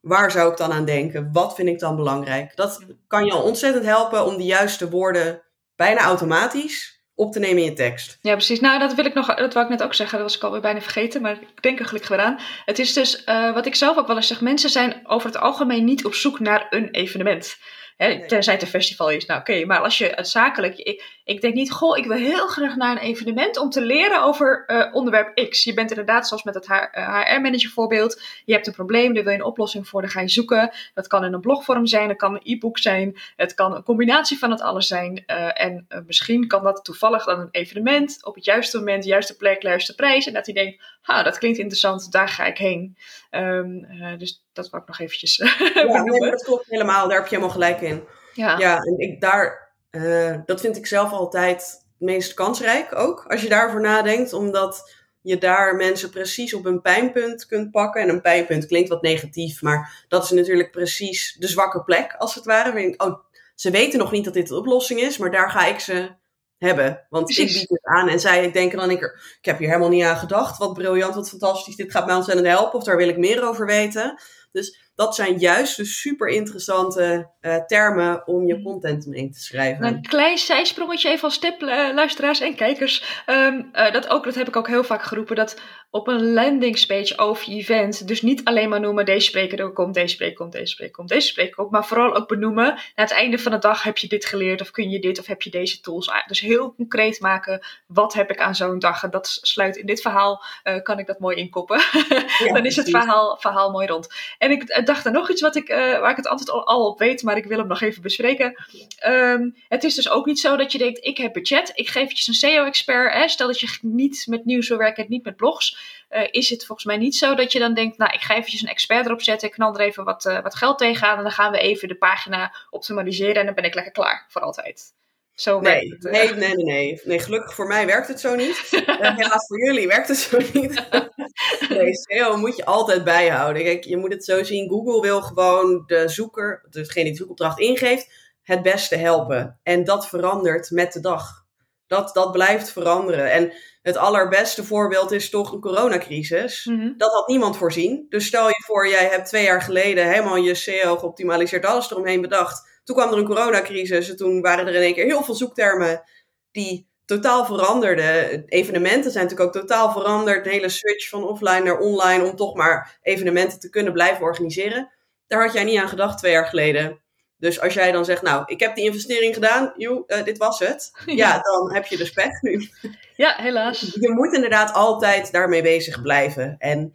[0.00, 1.30] waar zou ik dan aan denken?
[1.32, 2.56] Wat vind ik dan belangrijk?
[2.56, 5.42] Dat kan je al ontzettend helpen om de juiste woorden
[5.76, 8.18] bijna automatisch op te nemen in je tekst.
[8.20, 8.60] Ja, precies.
[8.60, 10.18] Nou, dat wil ik nog, dat wou ik net ook zeggen.
[10.18, 12.38] Dat was ik alweer bijna vergeten, maar ik denk er gelukkig weer aan.
[12.64, 15.38] Het is dus, uh, wat ik zelf ook wel eens zeg, mensen zijn over het
[15.38, 17.56] algemeen niet op zoek naar een evenement.
[18.00, 18.26] Hè.
[18.26, 19.26] Tenzij het een festival is.
[19.26, 19.64] Nou, oké.
[19.64, 20.76] Maar als je het zakelijk.
[20.76, 24.22] Ik, ik denk niet, goh, ik wil heel graag naar een evenement om te leren
[24.22, 25.64] over eh, onderwerp X.
[25.64, 28.22] Je bent inderdaad, zoals met het HR-manager voorbeeld.
[28.44, 30.70] Je hebt een probleem, daar wil je een oplossing voor, dan ga je zoeken.
[30.94, 33.18] Dat kan in een blogvorm zijn, dat kan een e-book zijn.
[33.36, 35.22] Het kan een combinatie van het alles zijn.
[35.26, 38.24] eh, en eh, misschien kan dat toevallig dan een evenement.
[38.24, 40.26] Op het juiste moment, juiste plek, juiste prijs.
[40.26, 42.96] En dat hij denkt, ha, dat klinkt interessant, daar ga ik heen.
[43.30, 46.30] Ehm, eh, dus dat wou ik nog eventjes Ja, nee, maar benoemen.
[46.30, 47.08] dat klopt helemaal.
[47.08, 48.04] Daar heb je helemaal gelijk in.
[48.34, 48.58] Ja.
[48.58, 53.24] Ja, en ik daar, eh, dat vind ik zelf altijd het meest kansrijk ook.
[53.28, 58.02] Als je daarover nadenkt, omdat je daar mensen precies op een pijnpunt kunt pakken.
[58.02, 62.34] En een pijnpunt klinkt wat negatief, maar dat is natuurlijk precies de zwakke plek, als
[62.34, 62.94] het ware.
[62.96, 63.20] Oh,
[63.54, 66.18] ze weten nog niet dat dit de oplossing is, maar daar ga ik ze
[66.58, 67.06] hebben.
[67.10, 67.52] Want Precies.
[67.52, 69.02] ik bied het aan en zij denken dan, ik,
[69.38, 70.58] ik heb hier helemaal niet aan gedacht.
[70.58, 72.78] Wat briljant, wat fantastisch, dit gaat mij ontzettend helpen.
[72.78, 74.20] Of daar wil ik meer over weten.
[74.52, 79.86] Dus dat zijn juist de super interessante uh, termen om je content mee te schrijven.
[79.86, 83.22] Een klein zijsprongetje even als tip, uh, luisteraars en kijkers.
[83.26, 85.60] Um, uh, dat, ook, dat heb ik ook heel vaak geroepen, dat
[85.90, 90.14] op een landingspage over je event, dus niet alleen maar noemen deze spreker komt, deze
[90.14, 93.38] spreker komt, deze spreker komt, deze spreker komt, maar vooral ook benoemen, na het einde
[93.38, 95.80] van de dag heb je dit geleerd of kun je dit of heb je deze
[95.80, 96.10] tools.
[96.26, 99.02] Dus heel concreet maken, wat heb ik aan zo'n dag?
[99.02, 100.44] En dat sluit in dit verhaal,
[100.82, 101.80] kan ik dat mooi inkoppen.
[102.38, 104.14] Ja, Dan is het verhaal, verhaal mooi rond.
[104.38, 107.22] En ik dacht er nog iets wat ik, waar ik het altijd al, op weet,
[107.22, 108.64] maar ik wil hem nog even bespreken.
[109.06, 112.12] Um, het is dus ook niet zo dat je denkt, ik heb budget, ik geef
[112.12, 113.30] je een SEO-expert.
[113.30, 115.78] Stel dat je niet met nieuws wil werken, niet met blogs.
[116.10, 118.62] Uh, is het volgens mij niet zo dat je dan denkt, nou, ik ga eventjes
[118.62, 121.32] een expert erop zetten, ik knal er even wat, uh, wat geld tegenaan en dan
[121.32, 124.92] gaan we even de pagina optimaliseren en dan ben ik lekker klaar voor altijd.
[125.40, 127.18] Zo nee, het, nee, nee, nee, nee, nee.
[127.18, 128.56] Gelukkig voor mij werkt het zo niet.
[129.16, 130.88] helaas voor jullie werkt het zo niet.
[131.68, 133.62] nee, SEO moet je altijd bijhouden.
[133.62, 134.68] Kijk, je moet het zo zien.
[134.68, 139.58] Google wil gewoon de zoeker, degene die de zoekopdracht ingeeft, het beste helpen.
[139.62, 141.44] En dat verandert met de dag.
[141.86, 143.30] Dat, dat blijft veranderen.
[143.30, 146.64] En het allerbeste voorbeeld is toch een coronacrisis.
[146.64, 146.94] Mm -hmm.
[146.96, 148.06] Dat had niemand voorzien.
[148.08, 152.20] Dus stel je voor, jij hebt twee jaar geleden helemaal je SEO geoptimaliseerd, alles eromheen
[152.20, 152.69] bedacht.
[152.90, 156.02] Toen kwam er een coronacrisis en toen waren er in één keer heel veel zoektermen
[156.50, 158.44] die totaal veranderden.
[158.46, 160.44] Evenementen zijn natuurlijk ook totaal veranderd.
[160.44, 164.90] De hele switch van offline naar online om toch maar evenementen te kunnen blijven organiseren.
[165.26, 167.00] Daar had jij niet aan gedacht twee jaar geleden.
[167.36, 170.58] Dus als jij dan zegt, nou, ik heb die investering gedaan, joh, uh, dit was
[170.58, 170.90] het.
[171.06, 171.14] Ja.
[171.24, 171.40] ja.
[171.40, 172.68] dan heb je de nu.
[173.16, 173.80] Ja, helaas.
[174.00, 176.56] Je moet inderdaad altijd daarmee bezig blijven.
[176.58, 176.94] En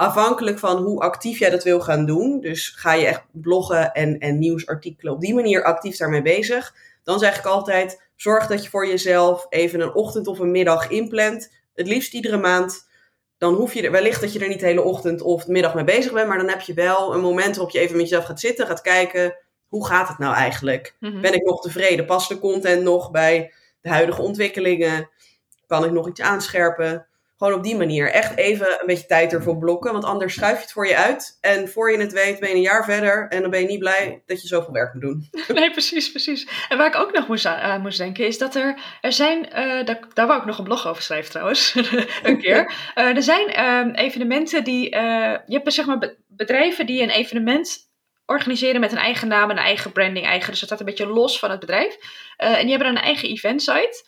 [0.00, 4.18] afhankelijk van hoe actief jij dat wil gaan doen, dus ga je echt bloggen en,
[4.18, 8.70] en nieuwsartikelen op die manier actief daarmee bezig, dan zeg ik altijd, zorg dat je
[8.70, 11.52] voor jezelf even een ochtend of een middag inplant.
[11.74, 12.88] Het liefst iedere maand.
[13.38, 15.74] Dan hoef je er, wellicht dat je er niet de hele ochtend of de middag
[15.74, 18.24] mee bezig bent, maar dan heb je wel een moment waarop je even met jezelf
[18.24, 19.36] gaat zitten, gaat kijken,
[19.68, 20.96] hoe gaat het nou eigenlijk?
[21.00, 21.20] Mm -hmm.
[21.20, 22.06] Ben ik nog tevreden?
[22.06, 25.10] Past de content nog bij de huidige ontwikkelingen?
[25.66, 27.06] Kan ik nog iets aanscherpen?
[27.40, 28.10] Gewoon op die manier.
[28.10, 29.92] Echt even een beetje tijd ervoor blokken.
[29.92, 31.38] Want anders schuif je het voor je uit.
[31.40, 33.28] En voor je het weet ben je een jaar verder.
[33.28, 35.28] En dan ben je niet blij dat je zoveel werk moet doen.
[35.60, 36.48] Nee, precies, precies.
[36.68, 38.80] En waar ik ook nog moest, aan moest denken is dat er...
[39.00, 39.46] Er zijn...
[39.46, 41.74] Uh, daar, daar wou ik nog een blog over schrijven trouwens.
[42.22, 42.72] een keer.
[42.94, 44.90] Uh, er zijn uh, evenementen die...
[44.90, 47.88] je hebt zeg maar bedrijven die een evenement
[48.30, 50.50] organiseren met een eigen naam, een eigen branding, eigen.
[50.50, 51.96] Dus dat staat een beetje los van het bedrijf.
[51.96, 54.04] Uh, en die hebben een eigen eventsite.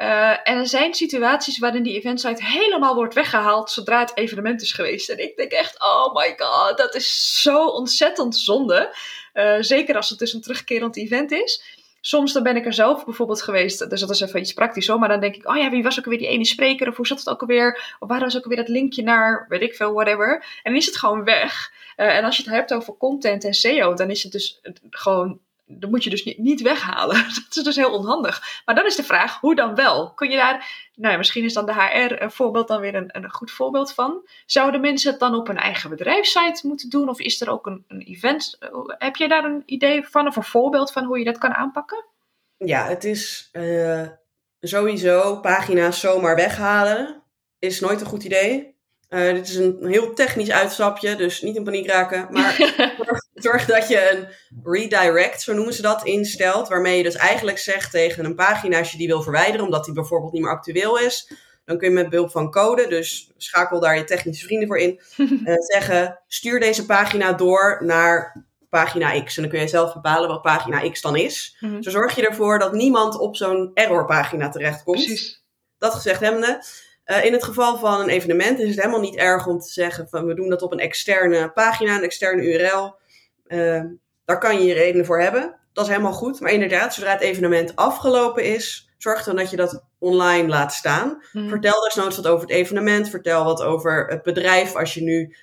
[0.00, 4.72] Uh, en er zijn situaties waarin die eventsite helemaal wordt weggehaald zodra het evenement is
[4.72, 5.08] geweest.
[5.08, 8.94] En ik denk echt, oh my god, dat is zo ontzettend zonde.
[9.34, 11.78] Uh, zeker als het dus een terugkerend event is.
[12.00, 14.98] Soms dan ben ik er zelf bijvoorbeeld geweest, dus dat is even iets praktisch hoor,
[14.98, 17.06] maar dan denk ik, oh ja, wie was ook alweer die ene spreker, of hoe
[17.06, 19.92] zat het ook alweer, of waar was ook alweer dat linkje naar, weet ik veel,
[19.92, 20.34] whatever.
[20.62, 21.72] En dan is het gewoon weg.
[21.96, 24.60] Uh, en als je het hebt over content en SEO, dan is het dus
[24.90, 25.40] gewoon
[25.78, 27.16] dat moet je dus niet, niet weghalen.
[27.34, 28.62] Dat is dus heel onhandig.
[28.64, 30.12] Maar dan is de vraag, hoe dan wel?
[30.14, 33.08] Kun je daar, nou ja, misschien is dan de HR een voorbeeld dan weer een,
[33.12, 34.28] een goed voorbeeld van.
[34.46, 37.08] Zouden mensen het dan op een eigen bedrijfssite moeten doen?
[37.08, 38.58] Of is er ook een, een event?
[38.98, 42.04] Heb je daar een idee van of een voorbeeld van hoe je dat kan aanpakken?
[42.56, 44.06] Ja, het is uh,
[44.60, 47.22] sowieso pagina's zomaar weghalen.
[47.58, 48.78] Is nooit een goed idee.
[49.08, 52.28] Uh, dit is een heel technisch uitstapje, dus niet in paniek raken.
[52.30, 52.56] Maar
[53.42, 54.28] zorg, dat je een
[54.64, 56.68] redirect, zo noemen ze dat, instelt.
[56.68, 59.94] Waarmee je dus eigenlijk zegt tegen een pagina, als je die wil verwijderen, omdat die
[59.94, 61.32] bijvoorbeeld niet meer actueel is.
[61.64, 65.00] Dan kun je met behulp van code, dus schakel daar je technische vrienden voor in,
[65.16, 69.36] uh, zeggen: stuur deze pagina door naar pagina X.
[69.36, 71.56] En dan kun je zelf bepalen wat pagina X dan is.
[71.60, 71.82] Mm -hmm.
[71.82, 75.04] Zo zorg je ervoor dat niemand op zo'n errorpagina terechtkomt.
[75.04, 75.44] Precies.
[75.78, 76.64] Dat gezegd hebbende.
[77.06, 80.08] Uh, in het geval van een evenement is het helemaal niet erg om te zeggen
[80.08, 82.98] van we doen dat op een externe pagina, een externe URL.
[83.52, 83.82] Uh,
[84.24, 85.58] daar kan je je redenen voor hebben.
[85.72, 86.40] Dat is helemaal goed.
[86.40, 91.22] Maar inderdaad, zodra het evenement afgelopen is, zorg dan dat je dat online laat staan.
[91.32, 91.48] Mm.
[91.48, 93.08] Vertel desnoods wat over het evenement.
[93.08, 95.36] Vertel wat over het bedrijf als je nu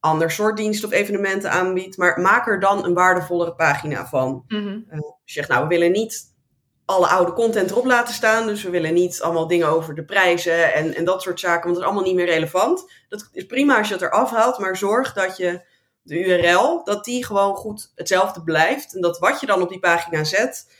[0.00, 1.96] ander soort diensten of evenementen aanbiedt.
[1.96, 4.44] Maar maak er dan een waardevollere pagina van.
[4.48, 4.84] Mm -hmm.
[4.90, 6.32] uh, zeg nou, we willen niet
[6.84, 8.46] alle oude content erop laten staan.
[8.46, 11.74] Dus we willen niet allemaal dingen over de prijzen en, en dat soort zaken, want
[11.74, 12.92] dat is allemaal niet meer relevant.
[13.08, 15.60] Dat is prima als je het eraf haalt, maar zorg dat je
[16.04, 18.94] de URL, dat die gewoon goed hetzelfde blijft.
[18.94, 20.70] En dat wat je dan op die pagina zet,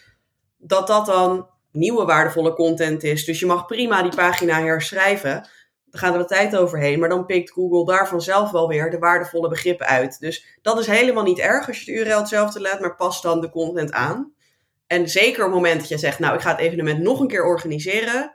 [0.57, 3.25] dat dat dan nieuwe waardevolle content is.
[3.25, 5.49] Dus je mag prima die pagina herschrijven.
[5.85, 8.99] Dan gaat er wat tijd overheen, maar dan pikt Google daar vanzelf wel weer de
[8.99, 10.21] waardevolle begrippen uit.
[10.21, 13.41] Dus dat is helemaal niet erg als je de URL hetzelfde laat, maar pas dan
[13.41, 14.33] de content aan.
[14.87, 17.29] En zeker op het moment dat je zegt, nou, ik ga het evenement nog een
[17.29, 18.35] keer organiseren.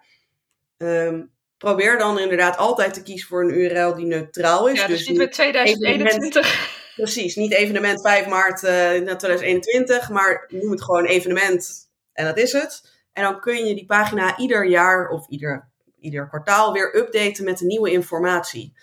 [0.77, 4.79] Um, probeer dan inderdaad altijd te kiezen voor een URL die neutraal is.
[4.79, 6.77] Ja, dus, dus niet met 2021.
[7.01, 8.69] Precies, niet evenement 5 maart uh,
[9.15, 12.97] 2021, maar noem het gewoon evenement en dat is het.
[13.13, 17.57] En dan kun je die pagina ieder jaar of ieder, ieder kwartaal weer updaten met
[17.57, 18.73] de nieuwe informatie.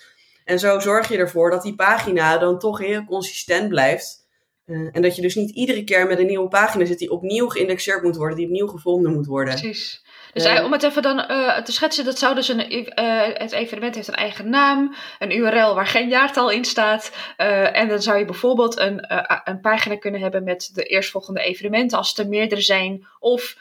[0.44, 4.26] En zo zorg je ervoor dat die pagina dan toch heel consistent blijft.
[4.66, 7.48] Uh, en dat je dus niet iedere keer met een nieuwe pagina zit die opnieuw
[7.48, 9.54] geïndexeerd moet worden, die opnieuw gevonden moet worden.
[9.54, 10.04] Precies.
[10.36, 12.92] Dus om het even dan uh, te schetsen, dat zou dus een,
[13.34, 17.12] het evenement heeft een eigen naam, een URL waar geen jaartal in staat.
[17.72, 19.04] en dan zou je bijvoorbeeld een,
[19.44, 23.06] een pagina kunnen hebben met de eerstvolgende evenementen, als er meerdere zijn.
[23.18, 23.56] Of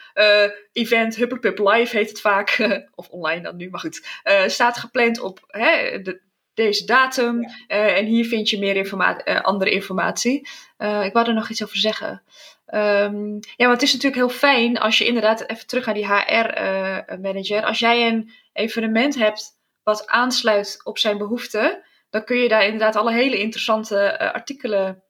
[0.71, 2.57] event Hupplepup Live heet het vaak,
[2.95, 4.07] of online dan nu, maar goed.
[4.47, 6.21] staat gepland op hè, de,
[6.53, 7.45] deze datum.
[7.67, 10.39] En hier vind je meer informa uh, andere informatie.
[10.77, 12.23] Ik wou er nog iets over zeggen.
[12.67, 16.07] Um, ja, want het is natuurlijk heel fijn als je inderdaad even terug naar die
[16.07, 17.63] HR-manager.
[17.63, 19.51] als jij een evenement hebt
[19.83, 25.03] wat aansluit op zijn behoeften, dan kun je daar inderdaad alle hele interessante artikelen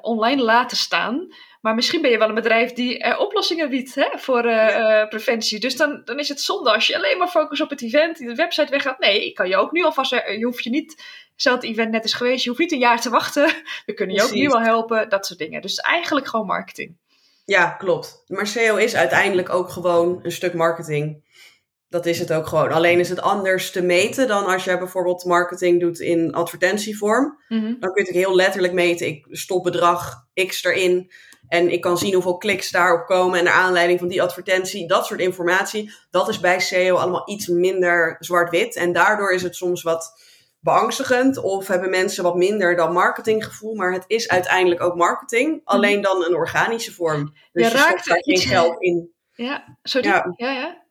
[0.00, 1.28] online laten staan.
[1.64, 5.60] Maar misschien ben je wel een bedrijf die uh, oplossingen biedt hè, voor uh, preventie.
[5.60, 8.26] Dus dan, dan is het zonde als je alleen maar focust op het event, die
[8.26, 8.98] de website weggaat.
[8.98, 10.10] Nee, ik kan je ook nu alvast.
[10.10, 11.02] Je hoeft je niet,
[11.36, 13.44] zelf het event net is geweest, je hoeft niet een jaar te wachten.
[13.86, 14.36] We kunnen je Precies.
[14.36, 15.62] ook nu wel helpen, dat soort dingen.
[15.62, 16.96] Dus eigenlijk gewoon marketing.
[17.44, 18.24] Ja, klopt.
[18.26, 21.22] Maar SEO is uiteindelijk ook gewoon een stuk marketing.
[21.88, 22.72] Dat is het ook gewoon.
[22.72, 27.38] Alleen is het anders te meten dan als je bijvoorbeeld marketing doet in advertentievorm.
[27.48, 27.76] Mm -hmm.
[27.80, 29.06] Dan kun je het heel letterlijk meten.
[29.06, 31.10] Ik stop bedrag X erin.
[31.48, 35.06] En ik kan zien hoeveel kliks daarop komen en naar aanleiding van die advertentie, dat
[35.06, 35.92] soort informatie.
[36.10, 38.76] Dat is bij SEO allemaal iets minder zwart-wit.
[38.76, 40.22] En daardoor is het soms wat
[40.60, 43.74] beangstigend of hebben mensen wat minder dan marketinggevoel.
[43.74, 45.60] Maar het is uiteindelijk ook marketing, mhm.
[45.64, 47.32] alleen dan een organische vorm.
[47.52, 49.12] Dus je, je raakt daar geen geld in.
[49.32, 50.08] Ja, sorry.
[50.08, 50.34] Ja.
[50.36, 50.82] ja, ja.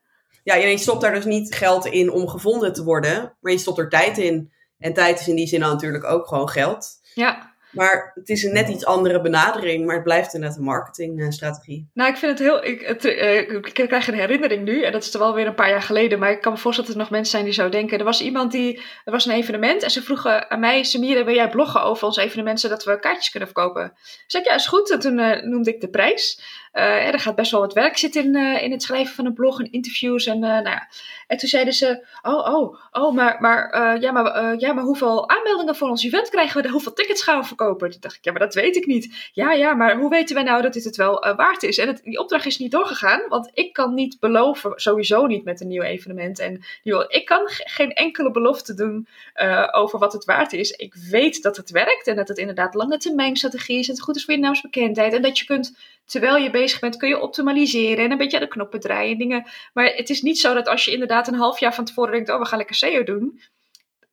[0.44, 3.78] Ja, je stopt daar dus niet geld in om gevonden te worden, maar je stopt
[3.78, 4.52] er tijd in.
[4.78, 7.00] En tijd is in die zin natuurlijk ook gewoon geld.
[7.13, 7.53] Ja.
[7.74, 11.88] Maar het is een net iets andere benadering, maar het blijft inderdaad een marketingstrategie.
[11.94, 12.66] Nou, ik vind het heel.
[12.66, 15.56] Ik, het, uh, ik krijg een herinnering nu, en dat is er wel weer een
[15.56, 17.70] paar jaar geleden, maar ik kan me voorstellen dat er nog mensen zijn die zo
[17.70, 17.98] denken.
[17.98, 18.82] Er was iemand die.
[19.06, 22.18] Er was een evenement en ze vroegen aan mij: Samira, wil jij bloggen over ons
[22.18, 23.86] evenement zodat we kaartjes kunnen verkopen?
[23.86, 24.92] Ik zei: Ja, is goed.
[24.92, 26.42] En toen uh, noemde ik de prijs.
[26.74, 29.60] Uh, er gaat best wel wat werk zitten in, in het schrijven van een blog
[29.60, 30.26] en interviews.
[30.26, 30.88] En, nou ja.
[31.28, 35.76] en toen zeiden ze: Oh, oh, oh, maar, maar, ja, maar, ja, maar hoeveel aanmeldingen
[35.76, 36.70] voor ons event krijgen we?
[36.70, 37.62] Hoeveel tickets gaan we verkopen?
[37.67, 39.30] Toen dacht ik: Ja, maar dat weet ik niet.
[39.34, 41.78] Ja, ja, maar hoe weten wij nou dat dit het wel waard is?
[41.78, 45.62] En het, die opdracht is niet doorgegaan, want ik kan niet beloven, sowieso niet met
[45.62, 46.39] een nieuw evenement.
[46.39, 46.63] En
[47.08, 49.08] ik kan geen enkele belofte doen
[49.71, 50.71] over wat het waard is.
[50.71, 53.88] Ik weet dat het werkt en dat het inderdaad lange termijn strategie is.
[53.88, 55.13] En het goed is voor je naamsbekendheid.
[55.13, 58.43] En dat je kunt, terwijl je bezig bent, kun je optimaliseren en een beetje aan
[58.43, 59.45] de knoppen draaien en dingen.
[59.73, 62.30] Maar het is niet zo dat als je inderdaad een half jaar van tevoren denkt,
[62.30, 63.39] oh, we gaan lekker SEO doen,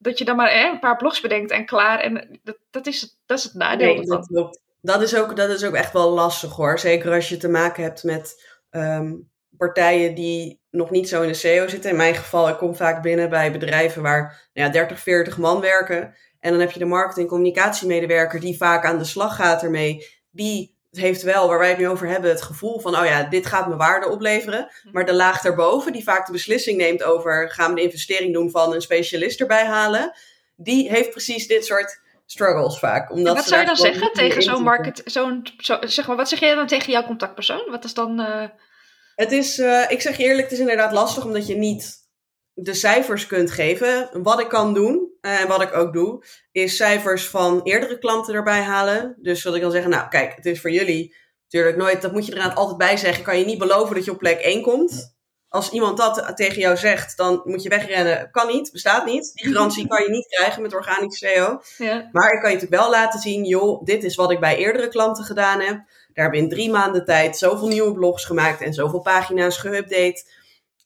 [0.03, 2.01] dat je dan maar een paar blogs bedenkt en klaar.
[2.01, 3.95] En dat, dat, is, dat is het nadeel.
[3.95, 6.79] Nee, dat, dat, is ook, dat is ook echt wel lastig hoor.
[6.79, 11.35] Zeker als je te maken hebt met um, partijen die nog niet zo in de
[11.35, 11.91] SEO zitten.
[11.91, 15.61] In mijn geval, ik kom vaak binnen bij bedrijven waar nou ja, 30, 40 man
[15.61, 16.15] werken.
[16.41, 20.07] En dan heb je de marketing- communicatiemedewerker die vaak aan de slag gaat ermee.
[20.31, 23.23] Die het heeft wel, waar wij het nu over hebben, het gevoel van, oh ja,
[23.23, 24.71] dit gaat me waarde opleveren.
[24.83, 24.95] Mhm.
[24.95, 28.51] Maar de laag daarboven, die vaak de beslissing neemt over, gaan we de investering doen
[28.51, 30.13] van een specialist erbij halen,
[30.57, 33.11] die heeft precies dit soort struggles vaak.
[33.11, 36.41] Omdat wat zou je dan zeggen tegen zo'n market, zo'n, zo, zeg maar, wat zeg
[36.41, 37.71] jij dan tegen jouw contactpersoon?
[37.71, 38.21] Wat is dan...
[38.21, 38.45] Uh...
[39.15, 41.99] Het is, uh, ik zeg je eerlijk, het is inderdaad lastig omdat je niet
[42.53, 44.09] de cijfers kunt geven.
[44.13, 48.63] Wat ik kan doen, en wat ik ook doe, is cijfers van eerdere klanten erbij
[48.63, 49.17] halen.
[49.19, 52.27] Dus wil ik dan zeggen, nou kijk, het is voor jullie natuurlijk nooit, dat moet
[52.27, 55.19] je er altijd bij zeggen, kan je niet beloven dat je op plek 1 komt.
[55.49, 58.31] Als iemand dat tegen jou zegt, dan moet je wegrennen.
[58.31, 59.33] Kan niet, bestaat niet.
[59.35, 61.61] Die garantie kan je niet krijgen met organische SEO.
[61.87, 62.09] Ja.
[62.13, 64.89] Maar ik kan je natuurlijk wel laten zien, joh, dit is wat ik bij eerdere
[64.89, 65.77] klanten gedaan heb.
[66.13, 70.23] Daar hebben in drie maanden tijd zoveel nieuwe blogs gemaakt en zoveel pagina's geüpdate.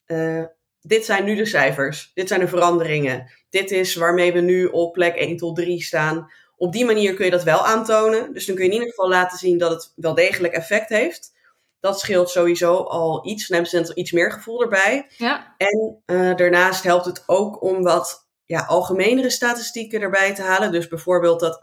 [0.07, 0.44] Uh,
[0.87, 2.11] dit zijn nu de cijfers.
[2.14, 3.31] Dit zijn de veranderingen.
[3.51, 6.31] Dit is waarmee we nu op plek 1 tot 3 staan.
[6.57, 8.33] Op die manier kun je dat wel aantonen.
[8.33, 11.33] Dus dan kun je in ieder geval laten zien dat het wel degelijk effect heeft.
[11.81, 13.49] Dat scheelt sowieso al iets.
[13.49, 15.07] Dan hebben ze iets meer gevoel erbij.
[15.16, 15.55] Ja.
[15.57, 20.73] En uh, daarnaast helpt het ook om wat ja, algemenere statistieken erbij te halen.
[20.73, 21.59] Dus bijvoorbeeld dat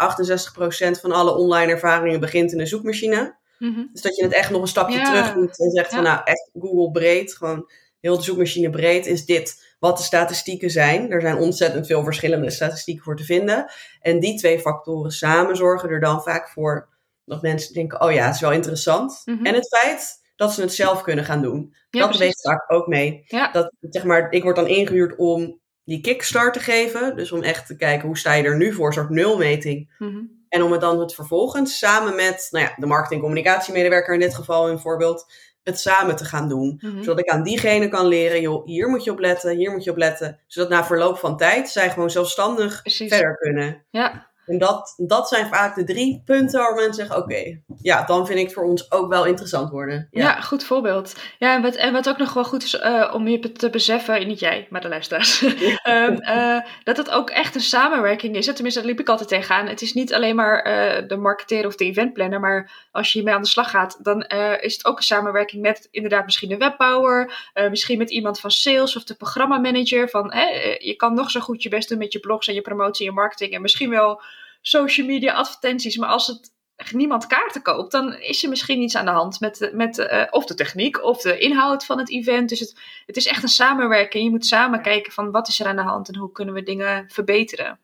[0.97, 3.39] 68% van alle online ervaringen begint in een zoekmachine.
[3.57, 3.89] Mm -hmm.
[3.93, 5.05] Dus dat je het echt nog een stapje ja.
[5.05, 5.95] terug doet en zegt ja.
[5.95, 7.35] van nou echt Google breed.
[7.35, 7.69] Gewoon
[8.01, 11.11] heel de zoekmachine breed is dit wat de statistieken zijn.
[11.11, 13.71] Er zijn ontzettend veel verschillende statistieken voor te vinden.
[14.01, 16.89] En die twee factoren samen zorgen er dan vaak voor
[17.25, 19.21] dat mensen denken: oh ja, het is wel interessant.
[19.25, 19.45] Mhm.
[19.45, 21.75] En het feit dat ze het zelf kunnen gaan doen.
[21.89, 22.19] Ja, dat precies.
[22.19, 23.23] weegt vaak ook mee.
[23.25, 23.51] Ja.
[23.51, 27.15] Dat, zeg maar, ik word dan ingehuurd om die kickstart te geven.
[27.15, 29.95] Dus om echt te kijken hoe sta je er nu voor, een soort nulmeting.
[29.97, 30.19] Mhm.
[30.49, 34.19] En om het dan het vervolgens samen met nou ja, de marketing- en communicatiemedewerker in
[34.19, 35.33] dit geval een voorbeeld,
[35.63, 36.79] het samen te gaan doen.
[36.81, 37.03] Mhm.
[37.03, 39.91] Zodat ik aan diegene kan leren, joh, hier moet je op letten, hier moet je
[39.91, 40.39] op letten.
[40.47, 43.13] Zodat na verloop van tijd zij gewoon zelfstandig Precies.
[43.13, 43.83] verder kunnen.
[43.89, 48.25] Ja, En dat, dat zijn vaak de drie punten waar mensen zeggen, oké, ja, dan
[48.25, 50.07] vind ik het voor ons ook wel interessant worden.
[50.11, 50.23] ja.
[50.23, 51.15] Ja, goed voorbeeld.
[51.39, 54.27] Ja, en wat, en wat ook nog wel goed is eh, om je te beseffen,
[54.27, 55.43] niet jij, maar de luisteraars,
[55.83, 58.45] eh, dat het ook echt een samenwerking is.
[58.45, 59.67] Tenminste, daar liep ik altijd tegenaan.
[59.67, 63.35] Het is niet alleen maar eh, de marketeer of de eventplanner, maar als je hiermee
[63.35, 64.21] aan de slag gaat, dan
[64.61, 68.95] is het ook een samenwerking met inderdaad misschien de webbouwer, misschien met iemand van sales
[68.95, 70.09] of de programmamanager.
[70.09, 72.61] Van, hè, je kan nog zo goed je best doen met je blogs en je
[72.61, 74.21] promotie en marketing en misschien wel
[74.61, 76.51] social media advertenties, maar als het
[76.91, 80.45] niemand kaarten koopt, dan is er misschien iets aan de hand met, met eh, of
[80.45, 82.49] de techniek of de inhoud van het event.
[82.49, 84.23] Dus het, het is echt een samenwerking.
[84.23, 86.63] Je moet samen kijken van wat is er aan de hand en hoe kunnen we
[86.63, 87.79] dingen verbeteren.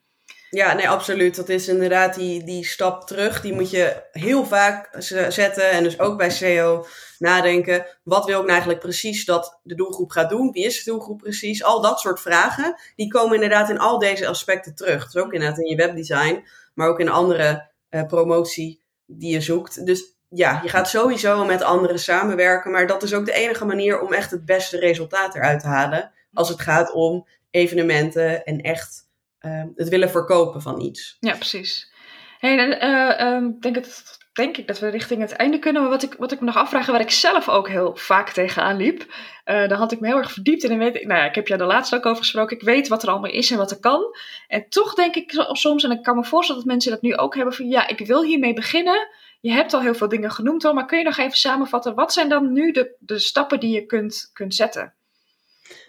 [0.50, 1.36] ja nee, absoluut.
[1.36, 3.42] Dat is inderdaad die, die stap terug.
[3.42, 4.96] Die moet je heel vaak
[5.30, 5.70] zetten.
[5.72, 6.86] En dus ook bij SEO
[7.20, 7.86] nadenken.
[8.04, 10.52] Wat wil ik nou eigenlijk precies dat de doelgroep gaat doen?
[10.52, 11.63] Wie is de doelgroep precies?
[11.63, 12.76] Al dat soort vragen.
[12.96, 15.12] Die komen inderdaad in al deze aspecten terug.
[15.12, 16.44] Dus ook inderdaad in je webdesign.
[16.78, 19.86] Maar ook in andere eh, promotie die je zoekt.
[19.86, 22.72] Dus ja, je gaat sowieso met anderen samenwerken.
[22.72, 26.12] Maar dat is ook de enige manier om echt het beste resultaat eruit te halen.
[26.34, 31.18] Als het gaat om evenementen en echt eh, het willen verkopen van iets.
[31.20, 31.92] Ja, precies.
[32.40, 35.82] Hey, eh, ehm, denk, het, denk ik dat we richting het einde kunnen.
[35.82, 38.78] Maar wat ik, wat ik me nog afvraag, waar ik zelf ook heel vaak tegenaan
[38.78, 39.06] liep.
[39.43, 40.71] eh daar had ik me heel erg verdiept in.
[40.71, 42.56] En weet nou ja, ik heb jou de laatste ook over gesproken.
[42.58, 44.15] Ik weet wat er allemaal is en wat er kan.
[44.47, 47.36] En toch denk ik soms, en ik kan me voorstellen dat mensen dat nu ook
[47.36, 47.54] hebben.
[47.54, 49.08] Van ja, ik wil hiermee beginnen.
[49.41, 50.73] Je hebt al heel veel dingen genoemd al.
[50.73, 51.95] Maar kun je nog even samenvatten.
[51.95, 54.93] Wat zijn dan nu de, de stappen die je kunt, kunt zetten?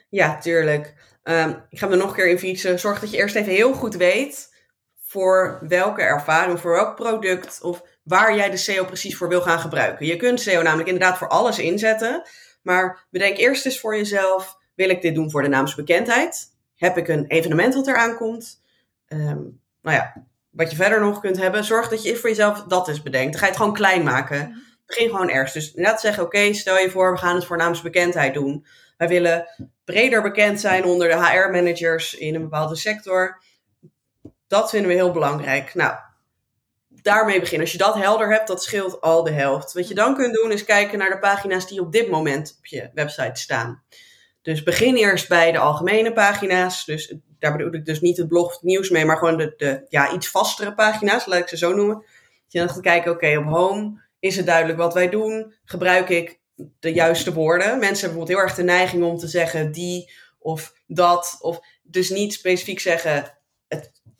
[0.08, 0.94] Ja, tuurlijk.
[1.22, 2.78] Ehm, ik ga me nog een keer in fietsen.
[2.78, 4.56] Zorg dat je eerst even heel goed weet
[5.08, 9.60] voor welke ervaring, voor welk product of waar jij de SEO precies voor wil gaan
[9.60, 10.06] gebruiken.
[10.06, 12.22] Je kunt SEO namelijk inderdaad voor alles inzetten.
[12.62, 16.56] Maar bedenk eerst eens voor jezelf, wil ik dit doen voor de naamsbekendheid?
[16.76, 18.60] Heb ik een evenement dat eraan komt?
[19.06, 19.40] Ehm,
[19.82, 23.02] nou ja, wat je verder nog kunt hebben, zorg dat je voor jezelf dat eens
[23.02, 23.30] bedenkt.
[23.30, 24.62] Dan ga je het gewoon klein maken.
[24.86, 25.52] Begin gewoon ergens.
[25.52, 28.66] Dus inderdaad zeggen, oké, stel je voor, we gaan het voor naamsbekendheid doen.
[28.96, 33.42] Wij willen breder bekend zijn onder de HR-managers in een bepaalde sector.
[34.46, 35.74] Dat vinden we heel belangrijk.
[35.74, 35.94] Nou,
[37.02, 37.60] daarmee beginnen.
[37.60, 39.72] Als je dat helder hebt, dat scheelt al de helft.
[39.72, 42.66] Wat je dan kunt doen, is kijken naar de pagina's die op dit moment op
[42.66, 43.82] je website staan.
[44.42, 46.84] Dus begin eerst bij de algemene pagina's.
[46.84, 49.86] Dus daar bedoel ik dus niet het blog het nieuws mee, maar gewoon de, de
[49.88, 51.94] ja, iets vastere pagina's, laat ik ze zo noemen.
[51.94, 52.06] Dat
[52.52, 55.54] je dan gaat kijken, oké, op home is het duidelijk wat wij doen?
[55.64, 56.40] Gebruik ik
[56.80, 57.78] de juiste woorden?
[57.78, 61.36] Mensen hebben bijvoorbeeld heel erg de neiging om te zeggen die of dat.
[61.40, 63.37] Of dus niet specifiek zeggen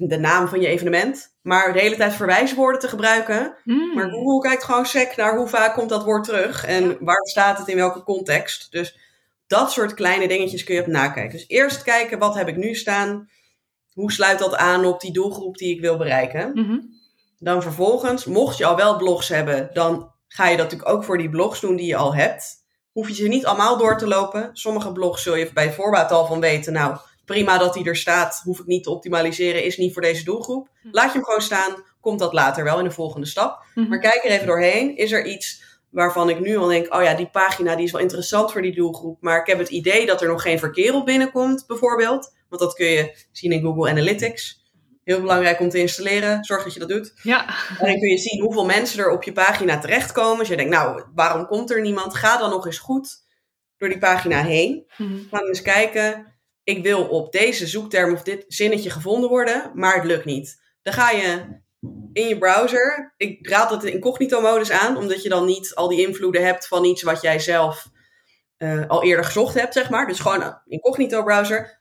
[0.06, 3.54] de naam van je evenement, maar de hele tijd verwijswoorden te gebruiken.
[3.64, 3.94] Hmm.
[3.94, 7.58] Maar Google kijkt gewoon sec naar hoe vaak komt dat woord terug en waar staat
[7.58, 8.72] het in welke context.
[8.72, 8.98] Dus
[9.46, 11.38] dat soort kleine dingetjes kun je op nakijken.
[11.38, 13.28] Dus eerst kijken, wat heb ik nu staan?
[13.92, 16.50] Hoe sluit dat aan op die doelgroep die ik wil bereiken?
[16.54, 16.78] Mhm.
[17.38, 21.18] Dan vervolgens, mocht je al wel blogs hebben, dan ga je dat natuurlijk ook voor
[21.18, 22.56] die blogs doen die je al hebt.
[22.92, 24.50] Hoef je ze niet allemaal door te lopen.
[24.52, 26.96] Sommige blogs zul je bij voorbaat al van weten, nou
[27.28, 30.68] prima dat die er staat, hoef ik niet te optimaliseren, is niet voor deze doelgroep.
[30.82, 33.64] Laat je hem gewoon staan, komt dat later wel in de volgende stap.
[33.74, 33.88] Mhm.
[33.88, 34.96] Maar kijk er even doorheen.
[34.96, 38.00] Is er iets waarvan ik nu al denk, oh ja, die pagina die is wel
[38.00, 41.06] interessant voor die doelgroep, maar ik heb het idee dat er nog geen verkeer op
[41.06, 42.34] binnenkomt, bijvoorbeeld.
[42.48, 44.66] Want dat kun je zien in Google Analytics.
[45.04, 46.44] Heel belangrijk om te installeren.
[46.44, 47.12] Zorg dat je dat doet.
[47.22, 47.48] Ja.
[47.68, 50.38] En dan kun je zien hoeveel mensen er op je pagina terechtkomen.
[50.38, 52.14] Als je denkt, nou, waarom komt er niemand?
[52.14, 53.26] Ga dan nog eens goed
[53.76, 54.86] door die pagina heen.
[54.96, 55.18] Mhm.
[55.30, 56.37] Ga dan eens kijken.
[56.68, 60.62] Ik wil op deze zoekterm of dit zinnetje gevonden worden, maar het lukt niet.
[60.82, 61.60] Dan ga je
[62.12, 63.14] in je browser.
[63.16, 66.66] Ik raad het in incognito modus aan, omdat je dan niet al die invloeden hebt
[66.66, 67.90] van iets wat jij zelf
[68.56, 70.06] eh, al eerder gezocht hebt, zeg maar.
[70.06, 71.80] Dus gewoon een incognito browser.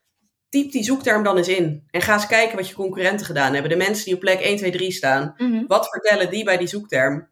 [0.50, 1.88] Typ die zoekterm dan eens in.
[1.92, 3.72] En ga eens kijken wat je concurrenten gedaan hebben.
[3.72, 5.34] De mensen die op plek 1, 2, 3 staan.
[5.38, 5.66] Mhm.
[5.68, 7.30] Wat vertellen die bij die zoekterm?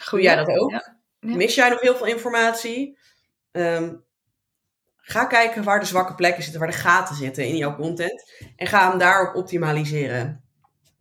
[0.00, 0.24] Goeie.
[0.24, 0.70] jij dat ook?
[0.70, 0.98] Ja.
[1.20, 1.34] Ja.
[1.34, 2.98] Mis jij nog heel veel informatie?
[3.52, 3.94] Ehm,
[5.08, 8.32] ga kijken waar de zwakke plekken zitten, waar de gaten zitten in jouw content.
[8.56, 10.44] En ga hem daarop optimaliseren.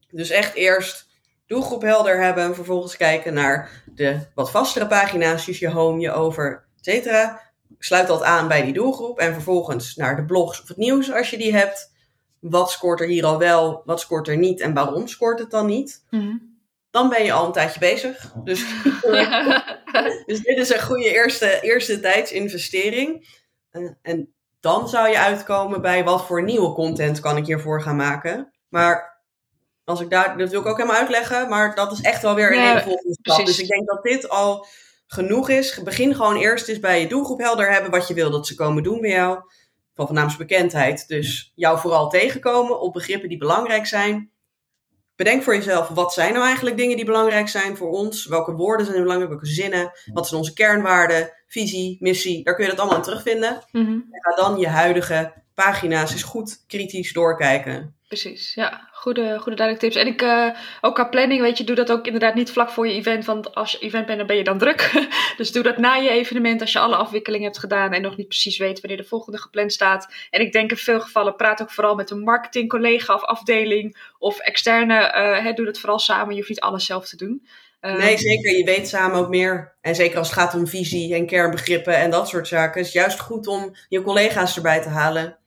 [0.09, 1.07] Dus echt eerst
[1.45, 2.55] doelgroep helder hebben.
[2.55, 5.45] Vervolgens kijken naar de wat vastere pagina's.
[5.45, 7.41] Dus je home, je over, et cetera.
[7.79, 9.19] Sluit dat aan bij die doelgroep.
[9.19, 11.93] En vervolgens naar de blogs of het nieuws als je die hebt.
[12.39, 13.81] Wat scoort er hier al wel?
[13.85, 14.61] Wat scoort er niet?
[14.61, 16.05] En waarom scoort het dan niet?
[16.09, 16.37] Mhm.
[16.91, 18.33] Dan ben je al een tijdje bezig.
[18.43, 18.65] Dus
[20.25, 23.27] dus dit is een goede eerste, eerste tijdsinvestering.
[23.75, 27.95] Eh, en dan zou je uitkomen bij wat voor nieuwe content kan ik hiervoor gaan
[27.95, 28.53] maken.
[28.69, 29.13] Maar
[29.83, 32.51] Als ik daar, dat wil ik ook helemaal uitleggen, maar dat is echt wel weer
[32.51, 33.45] een Ja, hele volgende stap.
[33.45, 34.65] Dus ik denk dat dit al
[35.07, 35.83] genoeg is.
[35.83, 38.83] Begin gewoon eerst eens bij je doelgroep helder hebben wat je wil dat ze komen
[38.83, 39.39] doen bij jou.
[39.93, 41.07] Van naamsbekendheid.
[41.07, 44.31] Dus jou vooral tegenkomen op begrippen die belangrijk zijn.
[45.15, 48.25] Bedenk voor jezelf, wat zijn nou eigenlijk dingen die belangrijk zijn voor ons?
[48.25, 49.29] Welke woorden zijn belangrijk?
[49.29, 49.91] Welke zinnen?
[50.13, 51.31] Wat zijn onze kernwaarden?
[51.47, 52.43] Visie, missie?
[52.43, 53.63] Daar kun je dat allemaal in terugvinden.
[53.71, 53.91] Mhm.
[53.91, 57.94] En ga dan je huidige pagina's eens goed kritisch doorkijken.
[58.07, 58.89] Precies, ja.
[58.91, 59.95] Goede, goede duidelijke tips.
[59.95, 60.49] En ik, eh,
[60.81, 63.25] ook qua planning, weet je, doe dat ook inderdaad niet vlak voor je event.
[63.25, 65.07] Want als je event bent, dan ben je dan druk.
[65.37, 68.27] dus doe dat na je evenement, als je alle afwikkelingen hebt gedaan en nog niet
[68.27, 70.13] precies weet wanneer de volgende gepland staat.
[70.29, 74.39] En ik denk in veel gevallen, praat ook vooral met een marketingcollega of afdeling of
[74.39, 74.99] externe.
[74.99, 76.29] eh, hè, doe dat vooral samen.
[76.29, 77.45] Je hoeft niet alles zelf te doen.
[77.79, 78.57] Eh, Nee, zeker.
[78.57, 79.75] Je weet samen ook meer.
[79.81, 82.77] En zeker als het gaat om visie en kernbegrippen en dat soort zaken.
[82.77, 85.37] Het is juist goed om je collega's erbij te halen.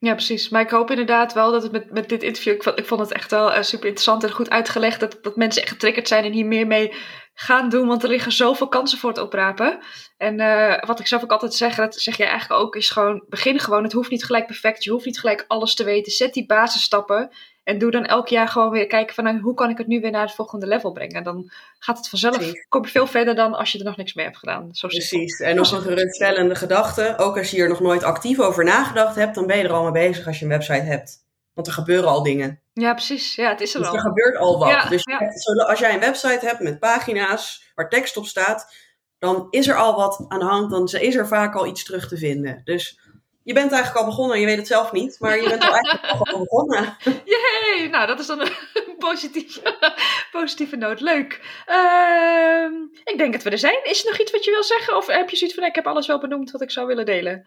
[0.00, 0.48] Ja, precies.
[0.48, 3.00] Maar ik hoop inderdaad wel dat het met, met dit interview, ik vond, ik vond
[3.00, 6.24] het echt wel eh, super interessant en goed uitgelegd, dat, dat mensen echt getriggerd zijn
[6.24, 6.92] en hier meer mee
[7.34, 9.78] gaan doen, want er liggen zoveel kansen voor het oprapen.
[10.16, 13.24] En eh, wat ik zelf ook altijd zeg, dat zeg jij eigenlijk ook, is gewoon
[13.28, 13.82] begin gewoon.
[13.82, 16.12] Het hoeft niet gelijk perfect, je hoeft niet gelijk alles te weten.
[16.12, 17.30] Zet die basisstappen
[17.68, 20.00] en doe dan elk jaar gewoon weer kijken van nou, hoe kan ik het nu
[20.00, 21.14] weer naar het volgende level brengen.
[21.14, 22.66] En dan gaat het vanzelf, Precies.
[22.68, 24.68] kom je veel verder dan als je er nog niks mee hebt gedaan.
[24.72, 24.86] Zo.
[24.86, 25.40] Precies.
[25.40, 27.14] En nog een geruststellende gedachte.
[27.16, 29.82] Ook als je hier nog nooit actief over nagedacht hebt, dan ben je er al
[29.90, 31.26] mee bezig als je een website hebt.
[31.54, 32.60] Want er gebeuren al dingen.
[32.72, 33.34] Ja, precies.
[33.34, 33.94] Ja, het is er Dus al.
[33.94, 34.68] er gebeurt al wat.
[34.68, 35.64] Ja, dus ja.
[35.64, 38.74] als jij een website hebt met pagina's waar tekst op staat,
[39.18, 40.70] dan is er al wat aan de hand.
[40.70, 42.60] Dan is er vaak al iets terug te vinden.
[42.64, 43.00] Dus
[43.48, 44.40] je bent eigenlijk al begonnen.
[44.40, 46.96] Je weet het zelf niet, maar je bent al eigenlijk al begonnen.
[47.24, 47.88] Yay!
[47.90, 48.52] Nou, dat is dan een
[49.08, 49.94] positieve,
[50.30, 51.00] positieve noot.
[51.00, 51.40] Leuk.
[51.66, 52.72] Ehm,
[53.04, 53.84] ik denk dat we er zijn.
[53.84, 54.96] Is er nog iets wat je wil zeggen?
[54.96, 57.46] Of heb je zoiets van, ik heb alles wel benoemd wat ik zou willen delen?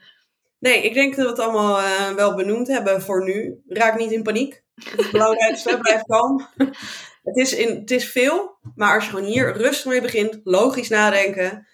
[0.60, 3.62] Nee, ik denk dat we het allemaal eh, wel benoemd hebben voor nu.
[3.68, 4.64] Raak niet in paniek.
[4.76, 5.78] Dat is het belangrijkste.
[5.82, 6.48] Blijf kalm.
[7.24, 10.90] Het is, in, het is veel, maar als je gewoon hier rustig mee begint, logisch
[10.90, 11.68] nadenken,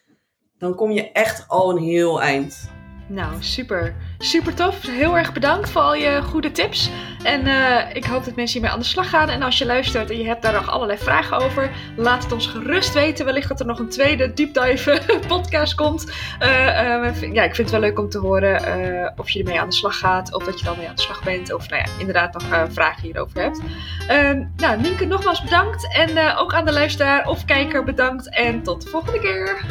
[0.57, 2.75] dan kom je echt al een heel eind.
[3.09, 3.95] Nou, super.
[4.17, 4.81] Super tof.
[4.87, 6.89] Heel erg bedankt voor al je goede tips.
[7.23, 9.29] En eh, ik hoop dat mensen hiermee aan de slag gaan.
[9.29, 12.47] En als je luistert en je hebt daar nog allerlei vragen over, laat het ons
[12.47, 13.25] gerust weten.
[13.25, 16.11] Wellicht dat er nog een tweede deep dive podcast komt.
[16.39, 19.39] Eh, eh, vind- ja, ik vind het wel leuk om te horen eh, of je
[19.39, 20.33] ermee aan de slag gaat.
[20.33, 21.53] Of dat je al mee aan de slag bent.
[21.53, 23.59] Of nou ja, inderdaad nog vragen hierover hebt.
[24.07, 25.93] Ehm, nou, Nienke, nogmaals bedankt.
[25.95, 28.29] En ook aan de luisteraar of kijker bedankt.
[28.35, 29.61] En tot de volgende keer.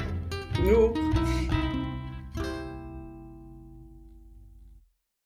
[0.62, 0.91] Doei.